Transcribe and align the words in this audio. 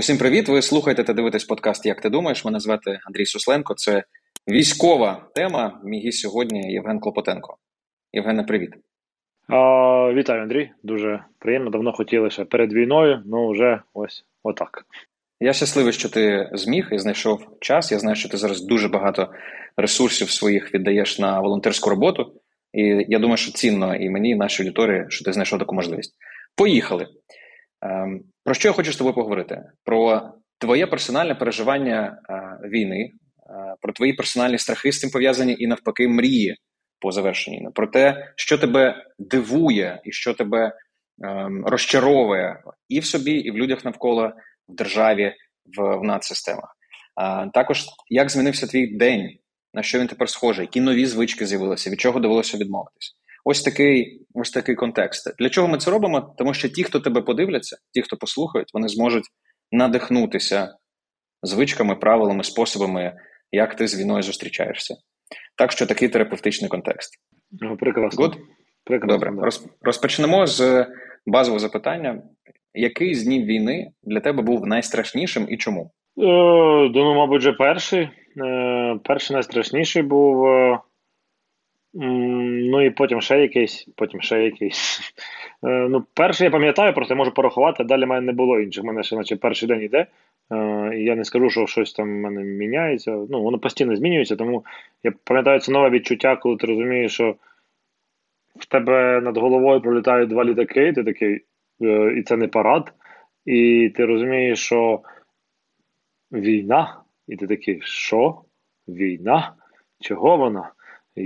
Усім 0.00 0.18
привіт! 0.18 0.48
Ви 0.48 0.62
слухаєте 0.62 1.04
та 1.04 1.12
дивитесь 1.12 1.44
подкаст 1.44 1.86
Як 1.86 2.00
ти 2.00 2.10
думаєш? 2.10 2.44
Мене 2.44 2.60
звати 2.60 2.98
Андрій 3.06 3.26
Сусленко. 3.26 3.74
Це 3.74 4.04
військова 4.48 5.28
тема. 5.34 5.80
Мій 5.84 6.00
гість 6.00 6.18
сьогодні 6.18 6.72
Євген 6.72 7.00
Клопотенко. 7.00 7.56
Євгене, 8.12 8.42
привіт. 8.42 8.70
А, 9.48 9.56
Вітаю, 10.12 10.42
Андрій. 10.42 10.70
Дуже 10.82 11.24
приємно. 11.38 11.70
Давно 11.70 11.92
хотіли 11.92 12.30
ще 12.30 12.44
перед 12.44 12.72
війною, 12.72 13.22
ну 13.26 13.50
вже 13.50 13.80
ось 13.94 14.24
отак. 14.42 14.84
Я 15.40 15.52
щасливий, 15.52 15.92
що 15.92 16.08
ти 16.08 16.50
зміг 16.52 16.88
і 16.92 16.98
знайшов 16.98 17.46
час. 17.60 17.92
Я 17.92 17.98
знаю, 17.98 18.16
що 18.16 18.28
ти 18.28 18.36
зараз 18.36 18.60
дуже 18.60 18.88
багато 18.88 19.28
ресурсів 19.76 20.30
своїх 20.30 20.74
віддаєш 20.74 21.18
на 21.18 21.40
волонтерську 21.40 21.90
роботу. 21.90 22.32
І 22.72 23.04
я 23.08 23.18
думаю, 23.18 23.36
що 23.36 23.52
цінно 23.52 23.96
і 23.96 24.10
мені, 24.10 24.30
і 24.30 24.36
нашій 24.36 24.62
аудиторії, 24.62 25.04
що 25.08 25.24
ти 25.24 25.32
знайшов 25.32 25.58
таку 25.58 25.74
можливість. 25.74 26.14
Поїхали. 26.56 27.06
Ем, 27.82 28.20
про 28.44 28.54
що 28.54 28.68
я 28.68 28.72
хочу 28.72 28.92
з 28.92 28.96
тобою 28.96 29.14
поговорити? 29.14 29.62
Про 29.84 30.32
твоє 30.58 30.86
персональне 30.86 31.34
переживання 31.34 32.18
е, 32.30 32.68
війни, 32.68 33.00
е, 33.04 33.10
про 33.80 33.92
твої 33.92 34.12
персональні 34.12 34.58
страхи 34.58 34.92
з 34.92 35.00
цим 35.00 35.10
пов'язані 35.10 35.56
і 35.58 35.66
навпаки 35.66 36.08
мрії 36.08 36.56
по 37.00 37.12
завершенні. 37.12 37.68
Про 37.74 37.86
те, 37.86 38.32
що 38.36 38.58
тебе 38.58 39.04
дивує 39.18 40.00
і 40.04 40.12
що 40.12 40.34
тебе 40.34 40.72
ем, 41.24 41.66
розчаровує 41.66 42.62
і 42.88 43.00
в 43.00 43.04
собі, 43.04 43.32
і 43.32 43.50
в 43.50 43.56
людях 43.58 43.84
навколо 43.84 44.32
в 44.68 44.74
державі, 44.74 45.34
в, 45.76 45.96
в 45.96 46.04
надсистемах. 46.04 46.76
А 47.14 47.46
також 47.46 47.84
як 48.08 48.30
змінився 48.30 48.66
твій 48.66 48.96
день, 48.96 49.38
на 49.74 49.82
що 49.82 49.98
він 49.98 50.06
тепер 50.06 50.28
схожий, 50.28 50.64
які 50.64 50.80
нові 50.80 51.06
звички 51.06 51.46
з'явилися, 51.46 51.90
від 51.90 52.00
чого 52.00 52.20
довелося 52.20 52.58
відмовитись. 52.58 53.16
Ось 53.44 53.62
такий 53.62 54.26
ось 54.34 54.50
такий 54.50 54.74
контекст. 54.74 55.34
Для 55.38 55.48
чого 55.48 55.68
ми 55.68 55.78
це 55.78 55.90
робимо? 55.90 56.34
Тому 56.38 56.54
що 56.54 56.68
ті, 56.68 56.84
хто 56.84 57.00
тебе 57.00 57.22
подивляться, 57.22 57.76
ті, 57.92 58.02
хто 58.02 58.16
послухають, 58.16 58.70
вони 58.74 58.88
зможуть 58.88 59.24
надихнутися 59.72 60.74
звичками, 61.42 61.96
правилами, 61.96 62.44
способами, 62.44 63.12
як 63.52 63.74
ти 63.74 63.86
з 63.86 64.00
війною 64.00 64.22
зустрічаєшся. 64.22 64.94
Так 65.56 65.72
що 65.72 65.86
такий 65.86 66.08
терапевтичний 66.08 66.70
контекст. 66.70 67.10
Прекрасно. 67.80 68.26
Good? 68.26 68.36
Прекрасно. 68.84 69.18
Добре. 69.18 69.30
Да. 69.30 69.48
Розпочнемо 69.82 70.46
з 70.46 70.86
базового 71.26 71.58
запитання. 71.58 72.22
Який 72.74 73.14
з 73.14 73.24
днів 73.24 73.46
війни 73.46 73.90
для 74.02 74.20
тебе 74.20 74.42
був 74.42 74.66
найстрашнішим 74.66 75.46
і 75.50 75.56
чому? 75.56 75.80
Е, 75.82 76.22
Думаю, 76.88 77.14
мабуть, 77.14 77.40
вже 77.40 77.52
перший. 77.52 78.08
Е, 78.44 78.98
перший 79.04 79.34
найстрашніший 79.34 80.02
був. 80.02 80.46
Е, 81.94 82.06
ну 82.70 82.82
і 82.82 82.90
потім 82.90 83.20
ще 83.20 83.40
якийсь, 83.40 83.88
потім 83.96 84.20
ще 84.20 84.42
якийсь. 84.44 85.00
Е, 85.62 85.88
ну, 85.88 86.04
Перший 86.14 86.44
я 86.44 86.50
пам'ятаю, 86.50 86.94
просто 86.94 87.14
я 87.14 87.18
можу 87.18 87.34
порахувати, 87.34 87.82
а 87.82 87.86
далі 87.86 88.04
в 88.04 88.08
мене 88.08 88.26
не 88.26 88.32
було 88.32 88.60
інших. 88.60 88.84
У 88.84 88.86
мене 88.86 89.02
ще 89.02 89.16
наче 89.16 89.36
перший 89.36 89.68
день 89.68 89.82
йде. 89.82 90.06
І 90.94 91.04
я 91.04 91.16
не 91.16 91.24
скажу, 91.24 91.50
що 91.50 91.66
щось 91.66 91.92
там 91.92 92.08
в 92.08 92.20
мене 92.20 92.42
міняється. 92.42 93.10
Ну, 93.30 93.42
воно 93.42 93.58
постійно 93.58 93.96
змінюється, 93.96 94.36
тому 94.36 94.64
я 95.02 95.12
пам'ятаю 95.24 95.60
це 95.60 95.72
нове 95.72 95.90
відчуття, 95.90 96.36
коли 96.36 96.56
ти 96.56 96.66
розумієш, 96.66 97.12
що 97.12 97.36
в 98.56 98.66
тебе 98.66 99.20
над 99.20 99.36
головою 99.36 99.80
пролітають 99.80 100.30
два 100.30 100.44
літаки, 100.44 100.88
і 100.88 100.92
ти 100.92 101.04
такий, 101.04 101.44
і 102.16 102.22
це 102.22 102.36
не 102.36 102.48
парад. 102.48 102.92
І 103.46 103.92
ти 103.96 104.04
розумієш, 104.06 104.58
що 104.58 105.00
війна, 106.32 107.00
і 107.28 107.36
ти 107.36 107.46
такий, 107.46 107.80
що? 107.82 108.42
Війна? 108.88 109.52
Чого 110.00 110.36
вона? 110.36 110.70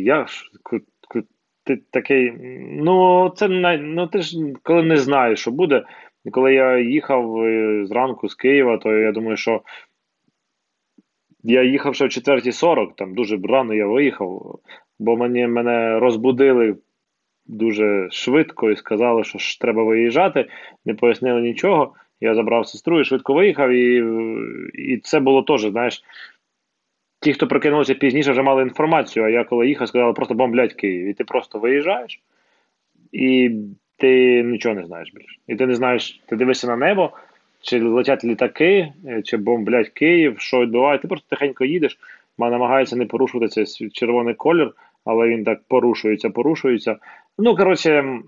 Я 0.03 0.27
ж 0.27 0.51
ти 1.65 1.77
такий, 1.91 2.33
ну 2.71 3.29
це 3.37 3.49
ну 3.79 4.07
ти 4.07 4.19
ж 4.19 4.39
коли 4.63 4.83
не 4.83 4.97
знаєш, 4.97 5.41
що 5.41 5.51
буде. 5.51 5.85
Коли 6.33 6.55
я 6.55 6.79
їхав 6.79 7.37
е, 7.37 7.87
зранку 7.87 8.29
з 8.29 8.35
Києва, 8.35 8.79
то 8.79 8.93
я 8.93 9.13
думаю, 9.13 9.37
що 9.37 9.63
я 11.43 11.63
їхав 11.63 11.95
ще 11.95 12.05
в 12.05 12.09
4.40, 12.09 12.89
там 12.97 13.15
дуже 13.15 13.39
рано 13.45 13.75
я 13.75 13.87
виїхав, 13.87 14.59
бо 14.99 15.17
мені 15.17 15.47
мене 15.47 15.99
розбудили 15.99 16.77
дуже 17.47 18.09
швидко 18.11 18.71
і 18.71 18.77
сказали, 18.77 19.25
що 19.25 19.39
ж 19.39 19.61
треба 19.61 19.85
виїжджати, 19.85 20.49
не 20.85 20.95
пояснили 20.95 21.41
нічого. 21.41 21.95
Я 22.21 22.35
забрав 22.35 22.67
сестру 22.67 23.01
і 23.01 23.05
швидко 23.05 23.35
виїхав, 23.35 23.71
і 23.71 24.05
і 24.75 24.99
це 24.99 25.21
було 25.21 25.43
теж, 25.43 25.61
знаєш, 25.61 26.03
ті, 27.25 27.33
хто 27.33 27.47
прокинулися 27.47 27.95
пізніше, 27.95 28.31
вже 28.31 28.43
мали 28.43 28.63
інформацію, 28.63 29.25
а 29.25 29.29
я 29.29 29.45
коли 29.45 29.69
їхав, 29.69 29.89
сказали, 29.89 30.13
просто 30.13 30.35
бомблять 30.35 30.75
Київ. 30.75 31.07
І 31.07 31.13
ти 31.13 31.25
просто 31.25 31.59
виїжджаєш, 31.59 32.21
і 33.13 33.51
ти 33.97 34.43
нічого 34.43 34.75
не 34.75 34.85
знаєш 34.85 35.13
більше. 35.15 35.37
І 35.47 35.57
ти 35.57 35.67
не 35.67 35.75
знаєш, 35.75 36.23
ти 36.27 36.37
дивишся 36.37 36.67
на 36.67 36.77
небо, 36.77 37.11
чи 37.61 37.83
летять 37.83 38.25
літаки, 38.25 38.93
чи 39.25 39.37
бомблять 39.37 39.89
Київ, 39.89 40.39
що 40.39 40.61
відбувається. 40.61 41.03
Ти 41.03 41.09
просто 41.09 41.27
тихенько 41.29 41.65
їдеш, 41.65 41.99
намагається 42.39 42.97
не 42.97 43.07
порушувати 43.07 43.49
цей 43.49 43.91
червоний 43.91 44.35
колір, 44.35 44.73
але 45.05 45.29
він 45.29 45.45
так 45.45 45.61
порушується, 45.69 46.31
порушується. 46.31 46.97
Ну, 47.39 47.57
коротше. 47.57 48.21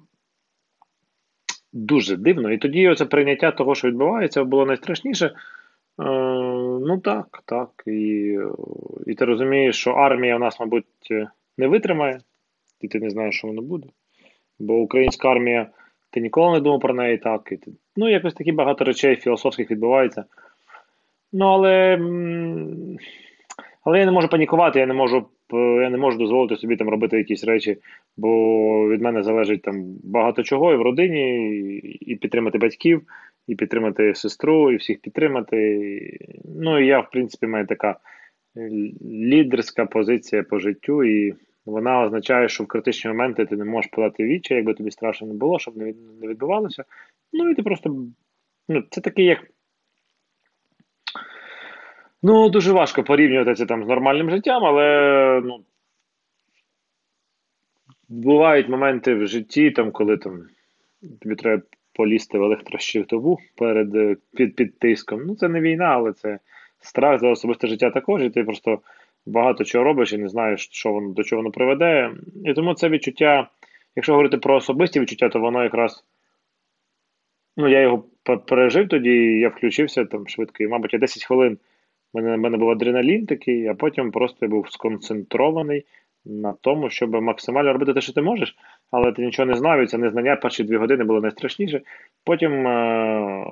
Дуже 1.73 2.17
дивно. 2.17 2.53
І 2.53 2.59
тоді 2.59 2.89
оце 2.89 3.05
прийняття 3.05 3.51
того, 3.51 3.75
що 3.75 3.89
відбувається, 3.89 4.45
було 4.45 4.67
найстрашніше. 4.67 5.35
Е, 6.01 6.05
ну 6.87 7.01
так, 7.05 7.43
так. 7.45 7.71
І 7.87 8.39
і 9.07 9.15
ти 9.15 9.25
розумієш, 9.25 9.77
що 9.77 9.91
армія 9.91 10.37
у 10.37 10.39
нас, 10.39 10.61
мабуть, 10.61 10.85
не 11.59 11.69
витримає, 11.69 12.21
і 12.81 12.89
ти 12.89 13.01
не 13.01 13.11
знаєш, 13.11 13.39
що 13.39 13.49
воно 13.49 13.63
буде. 13.63 13.89
Бо 14.59 14.75
українська 14.75 15.31
армія, 15.31 15.71
ти 16.11 16.21
ніколи 16.21 16.53
не 16.53 16.61
думав 16.61 16.81
про 16.81 16.95
неї 16.95 17.19
так. 17.19 17.49
І 17.53 17.57
ти, 17.57 17.73
Ну, 17.97 18.09
якось 18.09 18.35
такі 18.35 18.53
багато 18.53 18.85
речей 18.85 19.17
філософських 19.17 19.71
відбувається. 19.71 20.25
Ну, 21.33 21.47
але 21.47 21.99
але 23.85 23.99
я 23.99 24.07
не 24.07 24.13
можу 24.13 24.29
панікувати, 24.29 24.79
я 24.79 24.87
не 24.87 24.95
можу 24.95 25.27
я 25.83 25.91
не 25.91 25.97
можу 25.97 26.19
дозволити 26.19 26.57
собі 26.57 26.77
там 26.77 26.89
робити 26.89 27.19
якісь 27.19 27.45
речі, 27.45 27.79
бо 28.17 28.29
від 28.89 29.03
мене 29.03 29.23
залежить 29.23 29.63
там 29.63 29.97
багато 30.05 30.43
чого 30.43 30.73
і 30.73 30.77
в 30.77 30.83
родині, 30.83 31.47
і 32.01 32.17
підтримати 32.17 32.59
батьків 32.59 33.03
і 33.47 33.55
підтримати 33.55 34.15
сестру, 34.15 34.73
і 34.73 34.77
всіх 34.77 35.01
підтримати. 35.01 35.57
Ну 36.45 36.81
і 36.81 36.87
я, 36.87 37.01
в 37.01 37.11
принципі, 37.11 37.47
маю 37.47 37.67
така 37.67 37.97
лідерська 39.03 39.87
позиція 39.87 40.43
по 40.43 40.59
життю, 40.59 41.05
і 41.05 41.35
вона 41.67 42.03
означає, 42.03 42.49
що 42.49 42.65
в 42.65 42.67
критичні 42.67 43.11
моменти 43.11 43.47
ти 43.47 43.57
не 43.57 43.65
можеш 43.65 43.91
подати 43.91 44.25
віччя, 44.25 44.55
якби 44.55 44.75
тобі 44.75 44.91
страшно 44.91 45.27
не 45.27 45.35
було, 45.35 45.59
щоб 45.59 45.77
не 45.77 45.93
відбувалося. 46.23 46.85
Ну 47.33 47.51
і 47.51 47.55
ти 47.55 47.63
просто. 47.63 48.07
ну, 48.69 48.85
Це 48.91 49.01
такий 49.01 49.25
як. 49.25 49.39
Ну, 52.23 52.49
дуже 52.49 52.73
важко 52.73 53.05
порівнювати 53.05 53.55
це 53.55 53.67
там 53.67 53.85
з 53.85 53.89
нормальним 53.89 54.31
життям, 54.31 54.65
але 54.65 55.41
ну, 55.45 55.65
бувають 58.09 58.69
моменти 58.69 59.15
в 59.15 59.27
житті, 59.27 59.71
там, 59.71 59.93
коли 59.93 60.17
там 60.17 60.49
тобі 61.21 61.35
треба 61.35 61.63
полізти 61.97 62.39
в 62.39 62.43
електрощитову 62.43 63.39
перед 63.57 63.95
е, 63.95 64.17
під, 64.37 64.57
під 64.57 64.79
тиском. 64.79 65.23
Ну, 65.27 65.35
це 65.35 65.49
не 65.49 65.61
війна, 65.61 65.85
але 65.85 66.13
це 66.13 66.39
страх 66.79 67.21
за 67.21 67.29
особисте 67.29 67.67
життя 67.67 67.91
також, 67.91 68.23
і 68.23 68.31
ти 68.31 68.45
просто 68.45 68.79
багато 69.27 69.65
чого 69.65 69.85
робиш 69.85 70.13
і 70.13 70.19
не 70.19 70.29
знаєш, 70.29 70.69
що 70.71 70.93
воно 70.93 71.13
до 71.13 71.23
чого 71.25 71.43
воно 71.43 71.53
приведе. 71.53 72.11
І 72.45 72.55
тому 72.55 72.75
це 72.75 72.89
відчуття, 72.89 73.49
якщо 73.97 74.13
говорити 74.13 74.39
про 74.39 74.57
особисті 74.57 75.01
відчуття, 75.01 75.29
то 75.29 75.41
воно 75.41 75.63
якраз. 75.63 76.05
Ну, 77.57 77.69
я 77.69 77.81
його 77.81 78.05
пережив 78.47 78.89
тоді, 78.89 79.39
я 79.39 79.49
включився 79.49 80.05
там 80.05 80.29
швидко, 80.29 80.65
і, 80.65 80.69
мабуть, 80.69 80.93
я 80.93 80.99
10 80.99 81.25
хвилин 81.25 81.59
в 82.13 82.17
мене, 82.17 82.37
мене 82.37 82.57
був 82.57 82.71
адреналін 82.71 83.27
такий, 83.27 83.67
а 83.67 83.75
потім 83.75 84.11
просто 84.11 84.39
я 84.43 84.49
був 84.49 84.73
сконцентрований 84.73 85.85
на 86.25 86.53
тому, 86.53 86.91
щоб 86.91 87.23
максимально 87.23 87.73
робити 87.73 87.95
те, 87.95 88.01
що 88.01 88.13
ти 88.13 88.23
можеш, 88.23 88.57
але 88.91 89.13
ти 89.13 89.23
нічого 89.23 89.47
не 89.47 89.55
знав, 89.55 89.83
і 89.83 89.87
це 89.87 89.99
незнання 89.99 90.37
перші 90.37 90.65
дві 90.65 90.77
години 90.77 91.05
було 91.05 91.21
найстрашніше. 91.21 91.81
Потім, 92.25 92.67
е, 92.67 93.45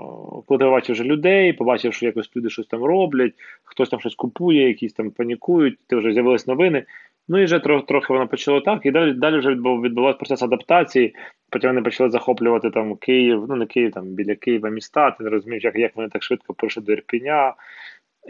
коли 0.47 0.59
ти 0.59 0.65
побачив 0.65 0.93
вже 0.95 1.05
людей, 1.05 1.53
побачив, 1.53 1.95
що 1.95 2.07
якось 2.07 2.37
люди 2.37 2.51
щось 2.51 2.67
там 2.67 2.85
роблять, 2.85 3.33
хтось 3.65 3.89
там 3.89 4.01
щось 4.01 4.15
купує, 4.15 4.69
якісь 4.69 4.93
там 4.93 5.11
панікують, 5.11 5.79
ти 5.87 5.97
вже 5.97 6.13
з'явились 6.13 6.47
новини. 6.47 6.85
Ну 7.29 7.39
і 7.39 7.45
вже 7.45 7.59
трохи 7.59 7.87
трохи 7.87 8.13
воно 8.13 8.29
почало 8.29 8.61
так. 8.61 8.87
І 8.87 8.91
далі 8.91 9.13
далі 9.13 9.39
вже 9.39 9.51
відбувався 9.51 10.19
процес 10.19 10.43
адаптації. 10.43 11.15
Потім 11.51 11.71
вони 11.71 11.83
почали 11.83 12.11
захоплювати 12.11 12.71
там 12.71 12.97
Київ, 12.97 13.47
ну 13.49 13.57
не 13.57 13.67
Київ, 13.67 13.93
там 13.93 14.05
біля 14.05 14.35
Києва 14.35 14.69
міста. 14.69 15.11
Ти 15.11 15.25
не 15.25 15.31
розумієш, 15.31 15.65
як 15.65 15.77
як 15.77 15.97
вони 15.97 16.09
так 16.09 16.23
швидко 16.23 16.55
прийшли 16.55 16.83
до 16.83 16.93
Ірпіня. 16.93 17.55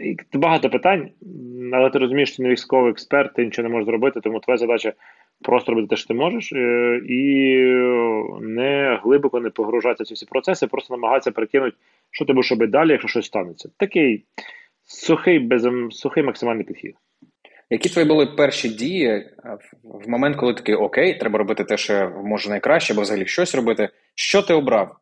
І 0.03 0.37
Багато 0.37 0.69
питань, 0.69 1.09
але 1.73 1.89
ти 1.89 1.99
розумієш, 1.99 2.33
що 2.33 2.43
не 2.43 2.49
військовий 2.49 2.91
експерт, 2.91 3.33
ти 3.33 3.45
нічого 3.45 3.67
не 3.67 3.73
можеш 3.73 3.85
зробити, 3.85 4.21
тому 4.21 4.39
твоя 4.39 4.57
задача 4.57 4.93
просто 5.41 5.71
робити 5.71 5.87
те, 5.87 5.95
що 5.95 6.07
ти 6.07 6.13
можеш, 6.13 6.51
е, 6.53 7.01
і 7.09 7.57
не 8.41 8.99
глибоко 9.03 9.39
не 9.39 9.49
погружатися 9.49 10.03
в 10.03 10.07
ці 10.07 10.13
всі 10.13 10.25
процеси, 10.25 10.67
просто 10.67 10.93
намагатися 10.93 11.31
перекинути, 11.31 11.77
що 12.11 12.25
ти 12.25 12.33
будеш 12.33 12.51
робити 12.51 12.71
далі, 12.71 12.91
якщо 12.91 13.07
щось 13.07 13.25
станеться. 13.25 13.69
Такий 13.77 14.25
сухий, 14.85 15.39
без, 15.39 15.67
сухий 15.89 16.23
максимальний 16.23 16.65
підхід. 16.65 16.95
Які 17.69 17.89
твої 17.89 18.07
були 18.07 18.25
перші 18.25 18.69
дії 18.69 19.07
е, 19.07 19.33
в 19.83 20.09
момент, 20.09 20.35
коли 20.35 20.53
такий 20.53 20.75
окей, 20.75 21.19
треба 21.19 21.39
робити 21.39 21.63
те, 21.63 21.77
що 21.77 22.21
може 22.23 22.49
найкраще, 22.49 22.93
або 22.93 23.01
взагалі 23.01 23.25
щось 23.25 23.55
робити? 23.55 23.89
Що 24.15 24.41
ти 24.41 24.53
обрав? 24.53 24.95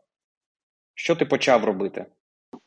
Що 0.95 1.15
ти 1.15 1.25
почав 1.25 1.65
робити? 1.65 2.05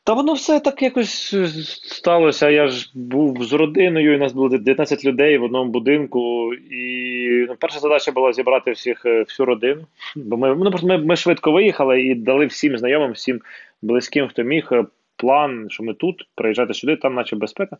Та 0.07 0.13
воно 0.13 0.33
все 0.33 0.59
так 0.59 0.81
якось 0.81 1.33
е, 1.33 1.47
сталося. 1.83 2.49
Я 2.49 2.67
ж 2.67 2.91
був 2.95 3.43
з 3.43 3.53
родиною, 3.53 4.13
і 4.13 4.17
нас 4.17 4.33
було 4.33 4.49
19 4.49 5.05
людей 5.05 5.37
в 5.37 5.43
одному 5.43 5.71
будинку. 5.71 6.53
І 6.53 7.45
ну, 7.49 7.55
перша 7.59 7.79
задача 7.79 8.11
була 8.11 8.33
зібрати 8.33 8.71
всіх 8.71 9.05
е, 9.05 9.21
всю 9.21 9.45
родину. 9.45 9.81
Бо 10.15 10.37
ми 10.37 10.55
ну, 10.55 10.69
просто 10.69 10.87
ми, 10.87 10.97
ми 10.97 11.15
швидко 11.15 11.51
виїхали 11.51 12.01
і 12.01 12.15
дали 12.15 12.45
всім 12.45 12.77
знайомим, 12.77 13.11
всім 13.11 13.41
близьким, 13.81 14.27
хто 14.27 14.43
міг, 14.43 14.69
е, 14.71 14.85
план, 15.15 15.67
що 15.69 15.83
ми 15.83 15.93
тут, 15.93 16.27
приїжджати 16.35 16.73
сюди, 16.73 16.95
там, 16.95 17.13
наче 17.13 17.35
безпека. 17.35 17.77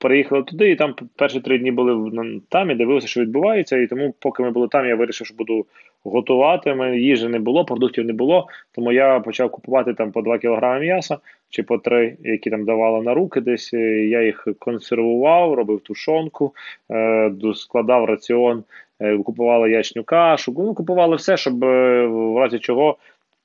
Переїхали 0.00 0.42
туди, 0.42 0.70
і 0.70 0.76
там 0.76 0.94
перші 1.16 1.40
три 1.40 1.58
дні 1.58 1.70
були 1.70 2.40
там 2.48 2.70
і 2.70 2.74
дивилися, 2.74 3.06
що 3.06 3.20
відбувається. 3.20 3.76
І 3.76 3.86
тому, 3.86 4.14
поки 4.18 4.42
ми 4.42 4.50
були 4.50 4.68
там, 4.68 4.86
я 4.86 4.96
вирішив, 4.96 5.26
що 5.26 5.36
буду 5.36 5.66
готувати. 6.04 6.74
Мене 6.74 6.98
їжі 6.98 7.28
не 7.28 7.38
було, 7.38 7.64
продуктів 7.64 8.04
не 8.04 8.12
було. 8.12 8.48
Тому 8.72 8.92
я 8.92 9.20
почав 9.20 9.50
купувати 9.50 9.94
там 9.94 10.12
по 10.12 10.22
2 10.22 10.38
кг 10.38 10.80
м'яса 10.80 11.18
чи 11.50 11.62
по 11.62 11.78
3, 11.78 12.16
які 12.20 12.50
там 12.50 12.64
давали 12.64 13.04
на 13.04 13.14
руки 13.14 13.40
десь. 13.40 13.72
Я 13.72 14.22
їх 14.22 14.48
консервував, 14.58 15.54
робив 15.54 15.80
тушонку, 15.80 16.54
е, 16.90 17.32
складав 17.54 18.04
раціон, 18.04 18.64
е, 19.00 19.18
купували 19.18 19.70
яичню 19.70 20.04
кашу. 20.04 20.54
Ну, 20.58 20.74
купували 20.74 21.16
все, 21.16 21.36
щоб 21.36 21.64
е, 21.64 22.06
в 22.06 22.38
разі 22.38 22.58
чого. 22.58 22.96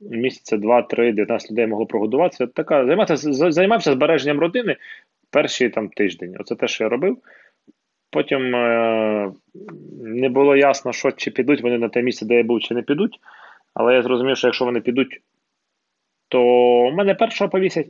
Місяця 0.01 0.57
2-3, 0.57 1.13
19 1.13 1.51
людей 1.51 1.67
могло 1.67 1.85
прогодуватися. 1.85 2.47
Така 2.47 2.85
займався 2.85 3.17
займався 3.51 3.91
збереженням 3.93 4.39
родини 4.39 4.75
перший 5.31 5.69
там 5.69 5.89
тиждень. 5.89 6.35
Оце 6.39 6.55
те, 6.55 6.67
що 6.67 6.83
я 6.83 6.89
робив. 6.89 7.17
Потім 8.09 8.55
е, 8.55 9.31
не 10.01 10.29
було 10.29 10.55
ясно, 10.55 10.93
що 10.93 11.11
чи 11.11 11.31
підуть 11.31 11.61
вони 11.61 11.77
на 11.77 11.89
те 11.89 12.01
місце, 12.01 12.25
де 12.25 12.35
я 12.35 12.43
був, 12.43 12.59
чи 12.59 12.73
не 12.73 12.81
підуть. 12.81 13.19
Але 13.73 13.93
я 13.93 14.01
зрозумів, 14.01 14.37
що 14.37 14.47
якщо 14.47 14.65
вони 14.65 14.81
підуть, 14.81 15.21
то 16.27 16.41
мене 16.91 17.15
першого 17.15 17.49
повісять. 17.49 17.87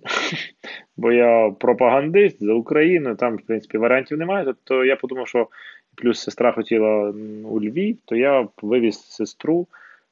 Бо 0.98 1.12
я 1.12 1.52
пропагандист 1.60 2.44
за 2.44 2.54
Україну, 2.54 3.16
там, 3.16 3.38
в 3.38 3.42
принципі, 3.42 3.78
варіантів 3.78 4.18
немає. 4.18 4.54
То 4.64 4.86
я 4.86 4.96
подумав, 4.96 5.28
що 5.28 5.48
плюс 5.96 6.20
сестра 6.20 6.52
хотіла 6.52 7.14
у 7.44 7.62
Львів, 7.62 7.98
то 8.06 8.16
я 8.16 8.48
вивіз 8.62 9.02
сестру. 9.02 9.68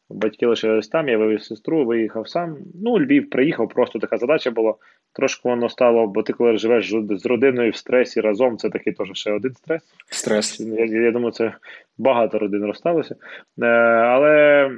Батьки 0.09 0.45
лишились 0.45 0.87
там, 0.87 1.09
я 1.09 1.17
вивіз 1.17 1.45
сестру, 1.45 1.85
виїхав 1.85 2.27
сам. 2.27 2.57
Ну, 2.83 2.99
Львів 2.99 3.29
приїхав, 3.29 3.69
просто 3.69 3.99
така 3.99 4.17
задача 4.17 4.51
була. 4.51 4.73
Трошки 5.13 5.49
воно 5.49 5.69
стало, 5.69 6.07
бо 6.07 6.23
ти 6.23 6.33
коли 6.33 6.57
живеш 6.57 6.93
з 7.09 7.25
родиною 7.25 7.71
в 7.71 7.75
стресі 7.75 8.21
разом, 8.21 8.57
це 8.57 8.69
такий 8.69 8.93
теж 8.93 9.09
ще 9.13 9.31
один 9.31 9.53
стрес. 9.53 9.81
Стрес. 10.09 10.59
Я 10.59 10.85
я 10.85 11.11
думаю, 11.11 11.31
це 11.31 11.53
багато 11.97 12.39
родин 12.39 12.65
розсталося. 12.65 13.15
Е, 13.61 13.65
Але 13.65 14.71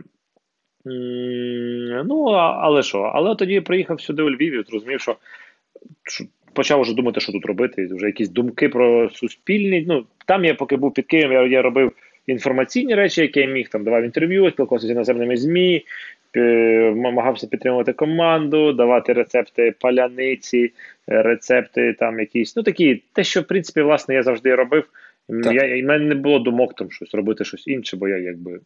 ну, 2.05 2.23
але 2.33 2.83
що? 2.83 2.99
Але 2.99 3.35
тоді 3.35 3.53
я 3.53 3.61
приїхав 3.61 4.01
сюди 4.01 4.23
у 4.23 4.29
Львів 4.29 4.53
і 4.53 4.63
зрозумів, 4.63 5.01
що, 5.01 5.15
що 6.03 6.25
почав 6.53 6.81
вже 6.81 6.95
думати, 6.95 7.19
що 7.19 7.31
тут 7.31 7.45
робити. 7.45 7.87
Вже 7.91 8.05
якісь 8.05 8.29
думки 8.29 8.69
про 8.69 9.09
суспільні. 9.09 9.85
Ну, 9.87 10.05
Там 10.27 10.45
я 10.45 10.55
поки 10.55 10.75
був 10.75 10.93
під 10.93 11.05
Києвом, 11.05 11.33
я, 11.33 11.47
я 11.47 11.61
робив 11.61 11.91
інформаційні 12.27 12.95
речі, 12.95 13.21
які 13.21 13.39
я 13.39 13.45
міг 13.45 13.69
там 13.69 13.83
давав 13.83 14.03
інтерв'ю, 14.03 14.51
спілкувався 14.51 14.87
з 14.87 14.91
іноземними 14.91 15.37
ЗМІ, 15.37 15.85
намагався 16.95 17.47
підтримувати 17.47 17.93
команду, 17.93 18.73
давати 18.73 19.13
рецепти 19.13 19.73
паляниці, 19.79 20.71
рецепти 21.07 21.93
там 21.93 22.19
якісь. 22.19 22.55
Ну 22.55 22.63
такі, 22.63 23.03
те, 23.13 23.23
що 23.23 23.41
в 23.41 23.43
принципі, 23.43 23.81
власне, 23.81 24.15
я 24.15 24.23
завжди 24.23 24.55
робив. 24.55 24.89
Я, 25.29 25.75
І 25.75 25.83
в 25.83 25.85
мене 25.85 26.05
не 26.05 26.15
було 26.15 26.39
думок 26.39 26.75
там 26.75 26.91
щось 26.91 27.13
робити 27.13 27.45
щось 27.45 27.67
інше, 27.67 27.97
бо 27.97 28.07
я 28.07 28.17
якби. 28.17 28.59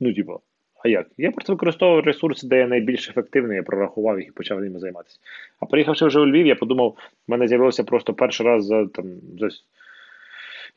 Ну, 0.00 0.14
типу, 0.14 0.40
а 0.84 0.88
як? 0.88 1.06
Я 1.18 1.30
просто 1.30 1.52
використовував 1.52 2.04
ресурси, 2.04 2.46
де 2.46 2.58
я 2.58 2.66
найбільш 2.66 3.08
ефективний, 3.08 3.56
я 3.56 3.62
прорахував 3.62 4.20
їх 4.20 4.28
і 4.28 4.32
почав 4.32 4.60
ними 4.60 4.78
займатися. 4.78 5.18
А 5.60 5.66
приїхавши 5.66 6.06
вже 6.06 6.20
у 6.20 6.26
Львів, 6.26 6.46
я 6.46 6.54
подумав, 6.54 6.96
в 7.28 7.30
мене 7.30 7.48
з'явився 7.48 7.84
просто 7.84 8.14
перший 8.14 8.46
раз 8.46 8.66
за 8.66 8.86
там 8.86 9.04
за 9.40 9.48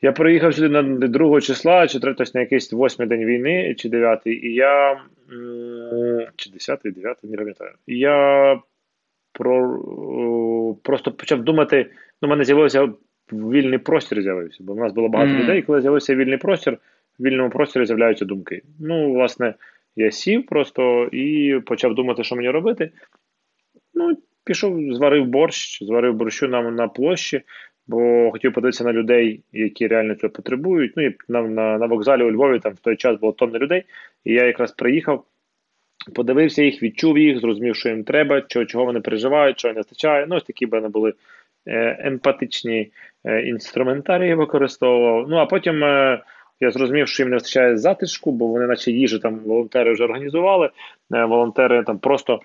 я 0.02 0.12
приїхав 0.12 0.54
сюди 0.54 0.68
на 0.68 0.82
2 0.82 1.40
числа, 1.40 1.86
чи 1.86 1.98
на 2.34 2.40
якийсь 2.40 2.72
восьмий 2.72 3.08
день 3.08 3.24
війни, 3.24 3.74
чи 3.78 3.88
дев'ятий, 3.88 4.46
і 4.46 4.54
я. 4.54 5.00
Чи 6.36 6.50
10 6.50 6.80
9 6.84 7.16
не 7.22 7.36
пам'ятаю. 7.36 7.72
І 7.86 7.98
я 7.98 8.60
про, 9.32 9.78
просто 10.82 11.12
почав 11.12 11.42
думати. 11.42 11.90
Ну, 12.22 12.28
в 12.28 12.30
мене 12.30 12.44
з'явився 12.44 12.88
вільний 13.32 13.78
простір, 13.78 14.22
з'явився, 14.22 14.64
бо 14.64 14.72
в 14.72 14.76
нас 14.76 14.92
було 14.92 15.08
багато 15.08 15.32
mm. 15.32 15.42
людей. 15.42 15.62
Коли 15.62 15.80
з'явився 15.80 16.14
вільний 16.14 16.38
простір, 16.38 16.78
в 17.18 17.24
вільному 17.24 17.50
просторі 17.50 17.86
з'являються 17.86 18.24
думки. 18.24 18.62
Ну, 18.80 19.12
власне, 19.12 19.54
я 19.96 20.10
сів 20.10 20.46
просто 20.46 21.04
і 21.12 21.60
почав 21.66 21.94
думати, 21.94 22.24
що 22.24 22.36
мені 22.36 22.50
робити. 22.50 22.90
Ну, 23.94 24.16
пішов, 24.44 24.94
зварив 24.94 25.26
борщ, 25.26 25.82
зварив 25.82 26.14
борщу 26.14 26.48
на, 26.48 26.62
на 26.62 26.88
площі 26.88 27.42
бо 27.86 28.30
хотів 28.30 28.52
подивитися 28.52 28.84
на 28.84 28.92
людей, 28.92 29.40
які 29.52 29.86
реально 29.86 30.14
цього 30.14 30.32
потребують. 30.32 30.92
Ну 30.96 31.06
і 31.06 31.16
на, 31.28 31.42
на, 31.42 31.78
на 31.78 31.86
вокзалі 31.86 32.22
у 32.22 32.30
Львові 32.30 32.58
там 32.58 32.72
в 32.72 32.78
той 32.78 32.96
час 32.96 33.20
було 33.20 33.32
тонни 33.32 33.58
людей, 33.58 33.84
і 34.24 34.32
я 34.32 34.44
якраз 34.44 34.72
приїхав. 34.72 35.24
Подивився 36.14 36.62
їх, 36.62 36.82
відчув 36.82 37.18
їх, 37.18 37.40
зрозумів, 37.40 37.76
що 37.76 37.88
їм 37.88 38.04
треба, 38.04 38.40
чого, 38.40 38.64
чого 38.64 38.84
вони 38.84 39.00
переживають, 39.00 39.56
чого 39.56 39.74
не 39.74 39.80
вистачає. 39.80 40.26
Ну, 40.28 40.36
ось 40.36 40.44
такі 40.44 40.66
б 40.66 40.88
були 40.88 41.14
е, 41.66 41.96
емпатичні 42.00 42.92
е, 43.24 43.42
інструментарії 43.42 44.34
використовував. 44.34 45.28
Ну, 45.28 45.36
а 45.36 45.46
потім 45.46 45.84
е, 45.84 46.22
я 46.60 46.70
зрозумів, 46.70 47.08
що 47.08 47.22
їм 47.22 47.30
не 47.30 47.36
вистачає 47.36 47.76
затишку, 47.76 48.32
бо 48.32 48.46
вони, 48.46 48.66
наче 48.66 48.90
їжу 48.92 49.18
там 49.18 49.38
волонтери 49.38 49.92
вже 49.92 50.04
організували. 50.04 50.70
Волонтери 51.10 51.82
там 51.82 51.98
просто 51.98 52.40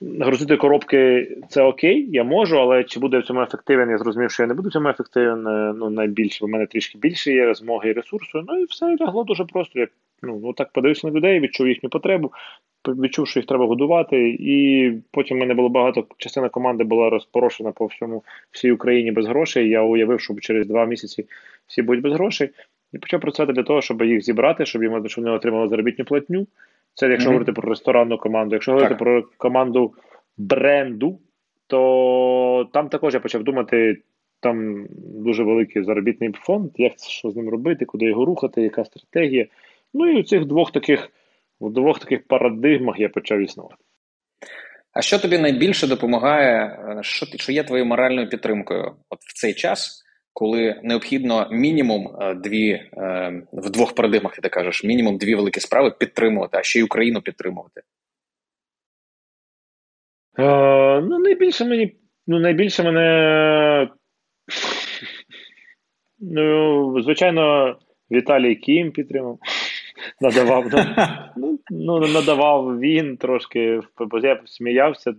Грузити 0.00 0.56
коробки 0.56 1.28
це 1.48 1.62
окей, 1.62 2.08
я 2.10 2.24
можу, 2.24 2.58
але 2.60 2.84
чи 2.84 3.00
буде 3.00 3.18
в 3.18 3.24
цьому 3.24 3.42
ефективен, 3.42 3.90
я 3.90 3.98
зрозумів, 3.98 4.30
що 4.30 4.42
я 4.42 4.46
не 4.46 4.54
буду 4.54 4.68
в 4.68 4.72
цьому 4.72 4.88
ефективен. 4.88 5.46
Е, 5.46 5.74
ну, 5.76 5.90
найбільше, 5.90 6.44
в 6.44 6.48
мене 6.48 6.66
трішки 6.66 6.98
більше 6.98 7.32
є 7.32 7.54
змоги 7.54 7.90
і 7.90 7.92
ресурсу. 7.92 8.44
Ну 8.48 8.60
і 8.60 8.64
все 8.64 8.96
лягло 9.00 9.24
дуже 9.24 9.44
просто. 9.44 9.78
Я 9.78 9.88
ну, 10.22 10.52
так 10.52 10.72
подивився 10.72 11.06
на 11.06 11.12
людей, 11.12 11.40
відчув 11.40 11.68
їхню 11.68 11.90
потребу, 11.90 12.32
відчув, 12.88 13.28
що 13.28 13.40
їх 13.40 13.46
треба 13.46 13.66
годувати. 13.66 14.36
І 14.40 14.92
потім 15.10 15.36
в 15.36 15.40
мене 15.40 15.54
було 15.54 15.68
багато, 15.68 16.06
частина 16.18 16.48
команди 16.48 16.84
була 16.84 17.10
розпорошена 17.10 17.72
по 17.72 17.86
всьому 17.86 18.24
всій 18.50 18.72
Україні 18.72 19.12
без 19.12 19.26
грошей. 19.26 19.68
Я 19.68 19.82
уявив, 19.82 20.20
що 20.20 20.34
через 20.34 20.66
два 20.66 20.86
місяці 20.86 21.26
всі 21.66 21.82
будуть 21.82 22.02
без 22.02 22.12
грошей. 22.12 22.50
І 22.92 22.98
почав 22.98 23.20
працювати 23.20 23.52
для 23.52 23.62
того, 23.62 23.82
щоб 23.82 24.02
їх 24.02 24.22
зібрати, 24.22 24.66
щоб 24.66 24.82
їм 24.82 25.08
щоб 25.08 25.24
вони 25.24 25.36
отримали 25.36 25.68
заробітну 25.68 26.04
платню. 26.04 26.46
Це 26.94 27.08
якщо 27.08 27.28
mm-hmm. 27.28 27.32
говорити 27.32 27.52
про 27.52 27.68
ресторанну 27.68 28.18
команду. 28.18 28.54
Якщо 28.54 28.72
говорити 28.72 28.94
про 28.94 29.22
команду 29.36 29.94
бренду, 30.36 31.20
то 31.66 32.68
там 32.72 32.88
також 32.88 33.14
я 33.14 33.20
почав 33.20 33.44
думати. 33.44 34.02
Там 34.40 34.86
дуже 34.98 35.42
великий 35.42 35.84
заробітний 35.84 36.32
фонд, 36.32 36.70
як 36.76 36.92
що 36.98 37.30
з 37.30 37.36
ним 37.36 37.48
робити, 37.48 37.84
куди 37.84 38.04
його 38.04 38.24
рухати, 38.24 38.62
яка 38.62 38.84
стратегія. 38.84 39.46
Ну 39.94 40.10
і 40.10 40.20
у 40.20 40.22
цих 40.22 40.44
двох 40.44 40.72
таких 40.72 41.10
в 41.60 41.72
двох 41.72 41.98
таких 41.98 42.26
парадигмах 42.26 43.00
я 43.00 43.08
почав 43.08 43.40
існувати. 43.40 43.84
А 44.92 45.02
що 45.02 45.18
тобі 45.18 45.38
найбільше 45.38 45.86
допомагає, 45.86 46.64
е, 46.98 47.02
що 47.02 47.26
що 47.26 47.52
є 47.52 47.64
твоєю 47.64 47.86
моральною 47.86 48.28
підтримкою 48.28 48.96
от 49.08 49.18
в 49.20 49.40
цей 49.40 49.54
час, 49.54 50.03
коли 50.34 50.80
необхідно 50.82 51.48
мінімум 51.50 52.16
е, 52.20 52.34
дві 52.34 52.70
е, 52.70 53.42
в 53.52 53.70
двох 53.70 53.94
парадигмах, 53.94 54.36
ти 54.36 54.48
кажеш, 54.48 54.84
мінімум 54.84 55.18
дві 55.18 55.34
великі 55.34 55.60
справи 55.60 55.90
підтримувати, 55.98 56.58
а 56.58 56.62
ще 56.62 56.78
й 56.78 56.82
Україну 56.82 57.20
підтримувати? 57.20 57.82
Е, 60.38 61.00
ну, 61.00 61.18
найбільше 61.18 61.64
мені. 61.64 61.96
Ну, 62.26 62.40
найбільше 62.40 62.82
мене. 62.82 63.88
Ну, 66.18 67.02
звичайно, 67.02 67.76
Віталій 68.10 68.56
Кім 68.56 68.92
підтримав. 68.92 69.38
Надавав 70.20 70.64
ну, 71.36 71.58
ну, 71.70 71.98
надавав 72.00 72.80
він 72.80 73.16
трошки, 73.16 73.80
бо 73.98 74.18
я 74.18 74.42
сміявся, 74.44 75.12